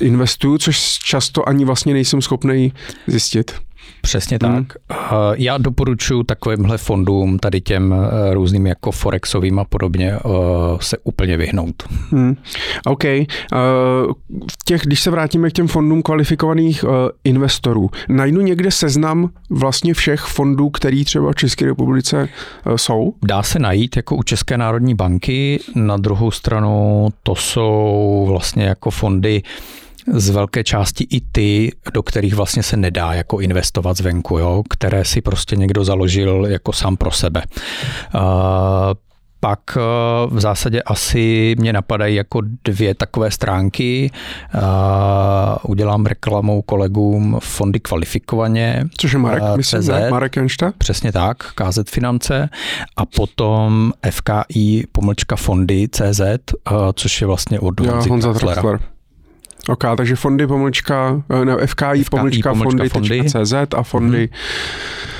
[0.00, 2.72] investuju, což často ani vlastně nejsem schopný
[3.06, 3.54] zjistit.
[4.00, 4.50] Přesně tak.
[4.52, 4.64] Hmm.
[5.34, 10.18] Já doporučuji takovýmhle fondům, tady těm eh, různým jako Forexovým a podobně, eh,
[10.80, 11.82] se úplně vyhnout.
[12.10, 12.36] Hmm.
[12.86, 13.04] OK.
[13.04, 13.26] Eh,
[14.50, 16.84] v těch, když se vrátíme k těm fondům kvalifikovaných
[17.24, 22.28] investorů, najdu někde seznam vlastně všech fondů, který třeba v České republice
[22.76, 23.14] jsou?
[23.22, 25.60] Dá se najít jako u České národní banky.
[25.74, 29.42] Na druhou stranu to jsou vlastně jako fondy,
[30.12, 35.04] z velké části i ty, do kterých vlastně se nedá jako investovat zvenku, jo, které
[35.04, 37.42] si prostě někdo založil jako sám pro sebe.
[38.14, 38.20] Uh,
[39.42, 39.60] pak
[40.26, 44.10] v zásadě asi mě napadají jako dvě takové stránky.
[45.62, 48.84] Udělám reklamou kolegům fondy kvalifikovaně.
[48.98, 50.10] Což je Marek, myslím, ne?
[50.10, 50.72] Marek Jenšta?
[50.78, 52.48] Přesně tak, KZ Finance.
[52.96, 56.20] A potom FKI pomlčka fondy CZ,
[56.94, 58.62] což je vlastně od Honza.
[59.68, 63.22] OK, takže fondy pomlčka, eh, ne, FKI, FKI pomlčka, fondy, fondy.
[63.24, 64.28] CZ a fondy, hmm.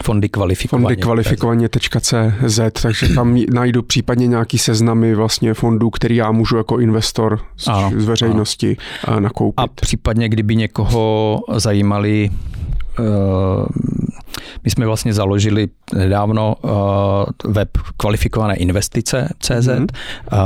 [0.04, 0.82] fondy kvalifikovaně.
[0.82, 7.40] Fondy kvalifikovaně.cz, takže tam najdu případně nějaký seznamy vlastně fondů, který já můžu jako investor
[7.56, 9.20] z, ano, z veřejnosti ano.
[9.20, 9.54] nakoupit.
[9.56, 12.30] A případně, kdyby někoho zajímali
[12.98, 13.66] uh,
[14.64, 16.70] my jsme vlastně založili nedávno uh,
[17.52, 19.50] web kvalifikované investice CZ.
[19.50, 19.86] Mm-hmm.
[20.32, 20.38] Uh,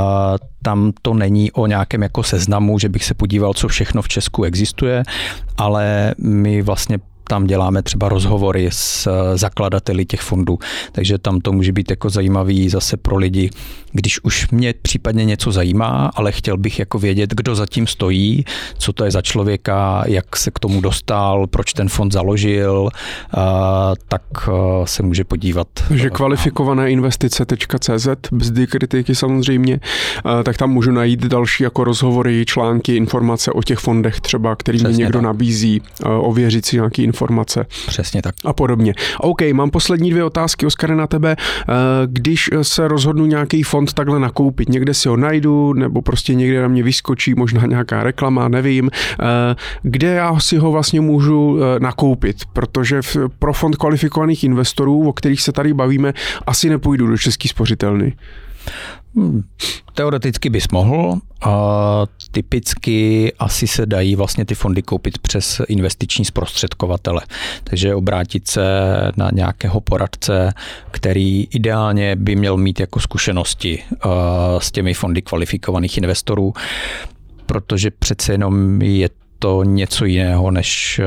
[0.61, 4.43] tam to není o nějakém jako seznamu, že bych se podíval, co všechno v Česku
[4.43, 5.03] existuje,
[5.57, 10.59] ale my vlastně tam děláme třeba rozhovory s eh, zakladateli těch fondů,
[10.91, 13.49] takže tam to může být jako zajímavý zase pro lidi,
[13.95, 18.45] když už mě případně něco zajímá, ale chtěl bych jako vědět, kdo zatím stojí,
[18.77, 22.89] co to je za člověka, jak se k tomu dostal, proč ten fond založil,
[24.07, 24.51] tak eh,
[24.87, 25.67] se může podívat.
[25.87, 29.79] Takže kvalifikované investice.cz, bzdy kritiky samozřejmě,
[30.39, 34.83] eh, tak tam můžu najít další jako rozhovory, články, informace o těch fondech třeba, který
[34.83, 35.23] mi někdo tak.
[35.23, 37.14] nabízí, ověřit si nějaký informace.
[37.87, 38.35] Přesně tak.
[38.45, 38.93] A podobně.
[39.19, 41.35] OK, mám poslední dvě otázky, Oskar, na tebe.
[41.39, 41.73] Eh,
[42.05, 46.67] když se rozhodnu nějaký fond takhle nakoupit, někde si ho najdu, nebo prostě někde na
[46.67, 52.37] mě vyskočí možná nějaká reklama, nevím, eh, kde já si ho vlastně můžu eh, nakoupit,
[52.53, 52.99] protože
[53.39, 56.13] pro fond kvalifikovaných investorů, o kterých se tady bavíme,
[56.47, 58.13] asi nepůjdu do Český spořitelny.
[59.15, 59.43] Hmm,
[59.93, 61.19] teoreticky bys mohl.
[61.41, 67.21] A typicky asi se dají vlastně ty fondy koupit přes investiční zprostředkovatele.
[67.63, 68.61] Takže obrátit se
[69.17, 70.53] na nějakého poradce,
[70.91, 73.83] který ideálně by měl mít jako zkušenosti
[74.57, 76.53] s těmi fondy kvalifikovaných investorů,
[77.45, 79.09] protože přece jenom je
[79.39, 81.05] to něco jiného než eh,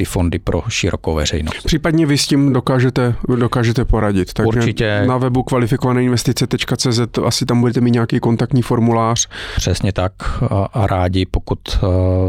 [0.00, 1.62] ty fondy pro širokou veřejnost.
[1.64, 4.32] Případně vy s tím dokážete, dokážete poradit.
[4.32, 5.04] Takže Určitě.
[5.06, 9.28] Na webu kvalifikovanéinvestice.cz asi tam budete mít nějaký kontaktní formulář.
[9.56, 10.12] Přesně tak
[10.50, 11.78] a, rádi, pokud eh,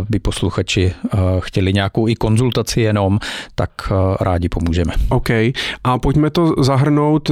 [0.09, 3.19] by posluchači eh, chtěli nějakou i konzultaci jenom,
[3.55, 3.71] tak
[4.21, 4.93] rádi pomůžeme.
[5.09, 5.29] OK.
[5.83, 7.31] A pojďme to zahrnout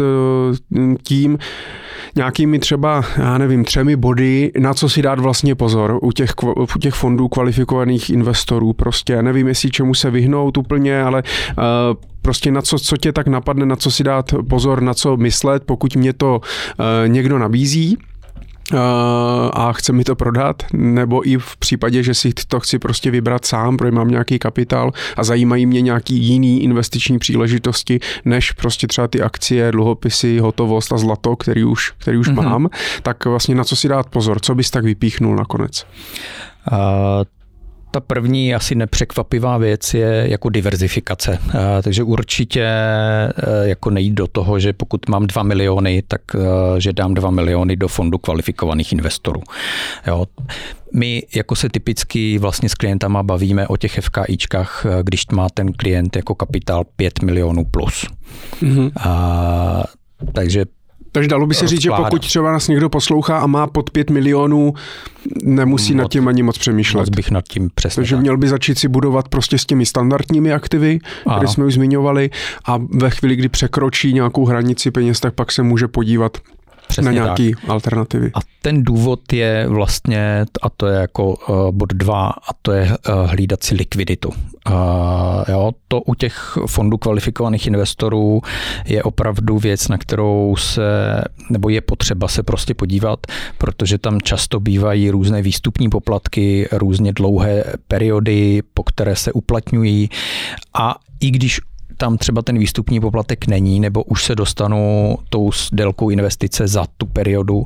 [1.04, 1.38] tím
[2.16, 6.32] nějakými třeba, já nevím, třemi body, na co si dát vlastně pozor u těch,
[6.76, 8.74] u těch fondů kvalifikovaných investorů.
[8.74, 11.64] Prostě nevím, jestli čemu se vyhnout úplně, ale uh,
[12.22, 15.64] prostě na co, co tě tak napadne, na co si dát pozor, na co myslet,
[15.64, 17.98] pokud mě to uh, někdo nabízí
[19.54, 23.46] a chce mi to prodat, nebo i v případě, že si to chci prostě vybrat
[23.46, 29.08] sám, protože mám nějaký kapitál a zajímají mě nějaký jiný investiční příležitosti, než prostě třeba
[29.08, 32.44] ty akcie, dluhopisy, hotovost a zlato, který už, který už mm-hmm.
[32.44, 32.70] mám,
[33.04, 35.86] tak vlastně na co si dát pozor, co bys tak vypíchnul nakonec?
[36.72, 36.78] Uh,
[37.92, 41.40] ta první asi nepřekvapivá věc je jako diverzifikace.
[41.56, 46.40] Eh, takže určitě eh, jako nejít do toho, že pokud mám 2 miliony, tak eh,
[46.82, 49.42] že dám 2 miliony do fondu kvalifikovaných investorů.
[50.08, 50.26] Jo.
[50.94, 56.16] My jako se typicky vlastně s klientama bavíme o těch FKIčkách, když má ten klient
[56.16, 58.06] jako kapitál 5 milionů plus.
[58.62, 58.92] Mm-hmm.
[59.00, 59.84] A,
[60.34, 60.66] takže
[61.12, 64.10] takže dalo by se říct, že pokud třeba nás někdo poslouchá a má pod 5
[64.10, 64.74] milionů,
[65.44, 67.00] nemusí moc, nad tím ani moc přemýšlet.
[67.00, 67.96] Moc bych nad tím přesně.
[67.96, 68.22] Takže tak.
[68.22, 71.36] měl by začít si budovat prostě s těmi standardními aktivy, ano.
[71.36, 72.30] které jsme už zmiňovali
[72.66, 76.38] a ve chvíli, kdy překročí nějakou hranici peněz, tak pak se může podívat
[77.02, 78.32] Přesně na nějaké alternativy.
[78.34, 82.84] A ten důvod je vlastně, a to je jako uh, bod dva, a to je
[82.84, 84.30] uh, hlídat si likviditu.
[84.30, 84.76] Uh,
[85.48, 88.42] jo, to u těch fondů kvalifikovaných investorů
[88.86, 90.82] je opravdu věc, na kterou se,
[91.50, 93.20] nebo je potřeba se prostě podívat,
[93.58, 100.10] protože tam často bývají různé výstupní poplatky, různě dlouhé periody, po které se uplatňují
[100.74, 101.60] a i když
[102.00, 107.06] tam třeba ten výstupní poplatek není, nebo už se dostanu tou délkou investice za tu
[107.06, 107.66] periodu,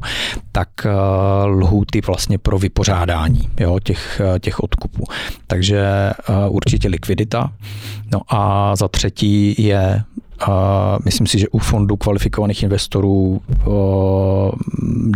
[0.51, 5.03] tak uh, lhůty vlastně pro vypořádání jo, těch, uh, těch odkupů.
[5.47, 7.53] Takže uh, určitě likvidita.
[8.11, 10.03] No a za třetí je
[10.39, 13.41] a myslím si, že u fondů kvalifikovaných investorů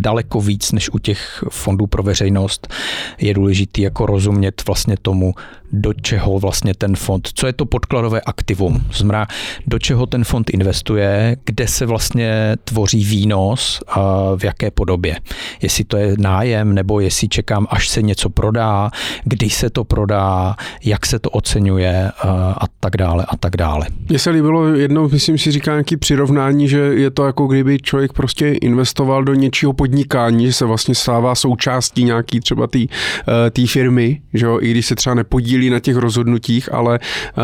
[0.01, 2.73] daleko víc než u těch fondů pro veřejnost
[3.17, 5.33] je důležitý jako rozumět vlastně tomu,
[5.71, 9.27] do čeho vlastně ten fond, co je to podkladové aktivum, znamená,
[9.67, 15.17] do čeho ten fond investuje, kde se vlastně tvoří výnos a v jaké podobě.
[15.61, 18.91] Jestli to je nájem, nebo jestli čekám, až se něco prodá,
[19.23, 22.11] kdy se to prodá, jak se to oceňuje
[22.57, 23.87] a tak dále a tak dále.
[24.09, 28.13] Mně se líbilo jednou, myslím si, říká nějaký přirovnání, že je to jako kdyby člověk
[28.13, 34.21] prostě investoval do něčího podnikání, že se vlastně stává součástí nějaký třeba té eh, firmy,
[34.33, 36.99] že jo, i když se třeba nepodílí podílí na těch rozhodnutích, ale
[37.37, 37.43] uh,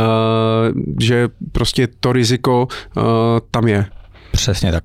[1.00, 3.04] že prostě to riziko uh,
[3.52, 3.86] tam je.
[4.32, 4.84] Přesně tak.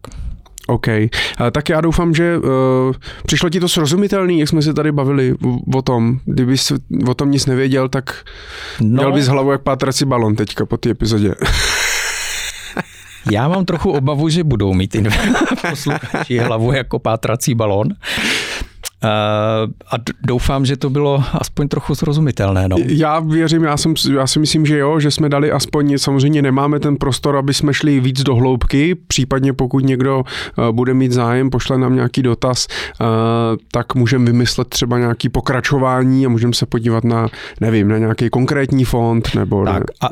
[0.66, 0.86] OK.
[1.52, 2.44] Tak já doufám, že uh,
[3.26, 5.34] přišlo ti to srozumitelný, jak jsme se tady bavili
[5.74, 6.20] o tom.
[6.24, 6.72] Kdybys
[7.08, 8.24] o tom nic nevěděl, tak
[8.80, 8.86] no.
[8.86, 11.34] měl bys hlavu jak pátrací balon teďka po té epizodě.
[13.30, 14.96] Já mám trochu obavu, že budou mít
[15.70, 17.88] posluchači hlavu jako pátrací balon.
[19.05, 19.96] Uh, a
[20.26, 22.68] doufám, že to bylo aspoň trochu srozumitelné.
[22.68, 22.76] No.
[22.86, 26.80] Já věřím, já, jsem, já si myslím, že jo, že jsme dali aspoň, samozřejmě nemáme
[26.80, 31.51] ten prostor, aby jsme šli víc do hloubky, případně pokud někdo uh, bude mít zájem,
[31.51, 32.66] pošle nám nějaký dotaz,
[33.01, 33.07] uh,
[33.72, 37.28] tak můžeme vymyslet třeba nějaký pokračování a můžeme se podívat na,
[37.61, 39.64] nevím, na nějaký konkrétní fond nebo...
[39.64, 40.09] Tak a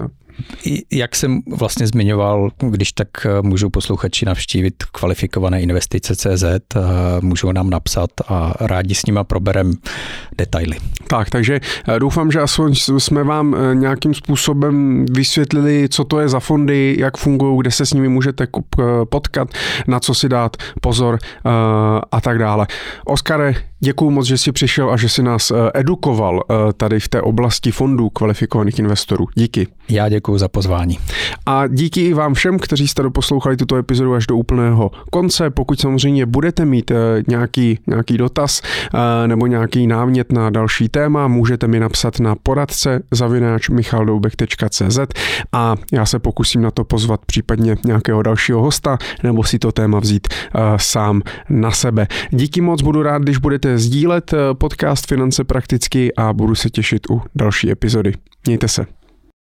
[0.93, 6.81] jak jsem vlastně zmiňoval, když tak eh, můžou posluchači navštívit kvalifikované investice CZ, eh,
[7.21, 9.73] můžou nám napsat a rádi s nima proberem
[10.39, 10.77] detaily.
[11.09, 16.41] Tak, takže eh, doufám, že aspoň jsme vám nějakým způsobem vysvětlili, co to je za
[16.41, 18.47] fondy, jak fungují, kde se s nimi můžete
[19.11, 19.49] potkat,
[19.87, 21.19] na co si dát pozor
[22.13, 22.67] a tak dále.
[23.05, 26.43] Oskare, děkuji moc, že jsi přišel a že jsi nás edukoval
[26.77, 29.27] tady v té oblasti fondů kvalifikovaných investorů.
[29.35, 29.67] Díky.
[29.89, 30.99] Já děkuji za pozvání.
[31.47, 35.51] A díky i vám všem, kteří jste doposlouchali tuto epizodu až do úplného konce.
[35.51, 36.95] Pokud samozřejmě budete mít eh,
[37.29, 38.63] nějaký, nějaký dotaz
[38.95, 44.99] eh, nebo nějaký námět na další téma, můžete mi napsat na poradce zavináč michaldoubek.cz
[45.53, 50.01] a já se pokusím na to pozvat případně nějakého dalšího hosta nebo si to téma
[50.01, 52.07] vzít eh, sám na sebe.
[52.31, 57.23] Díky moc, budu rád, když budete sdílet podcast Finance prakticky a budu se těšit u
[57.35, 58.13] další epizody.
[58.47, 59.06] Mějte se.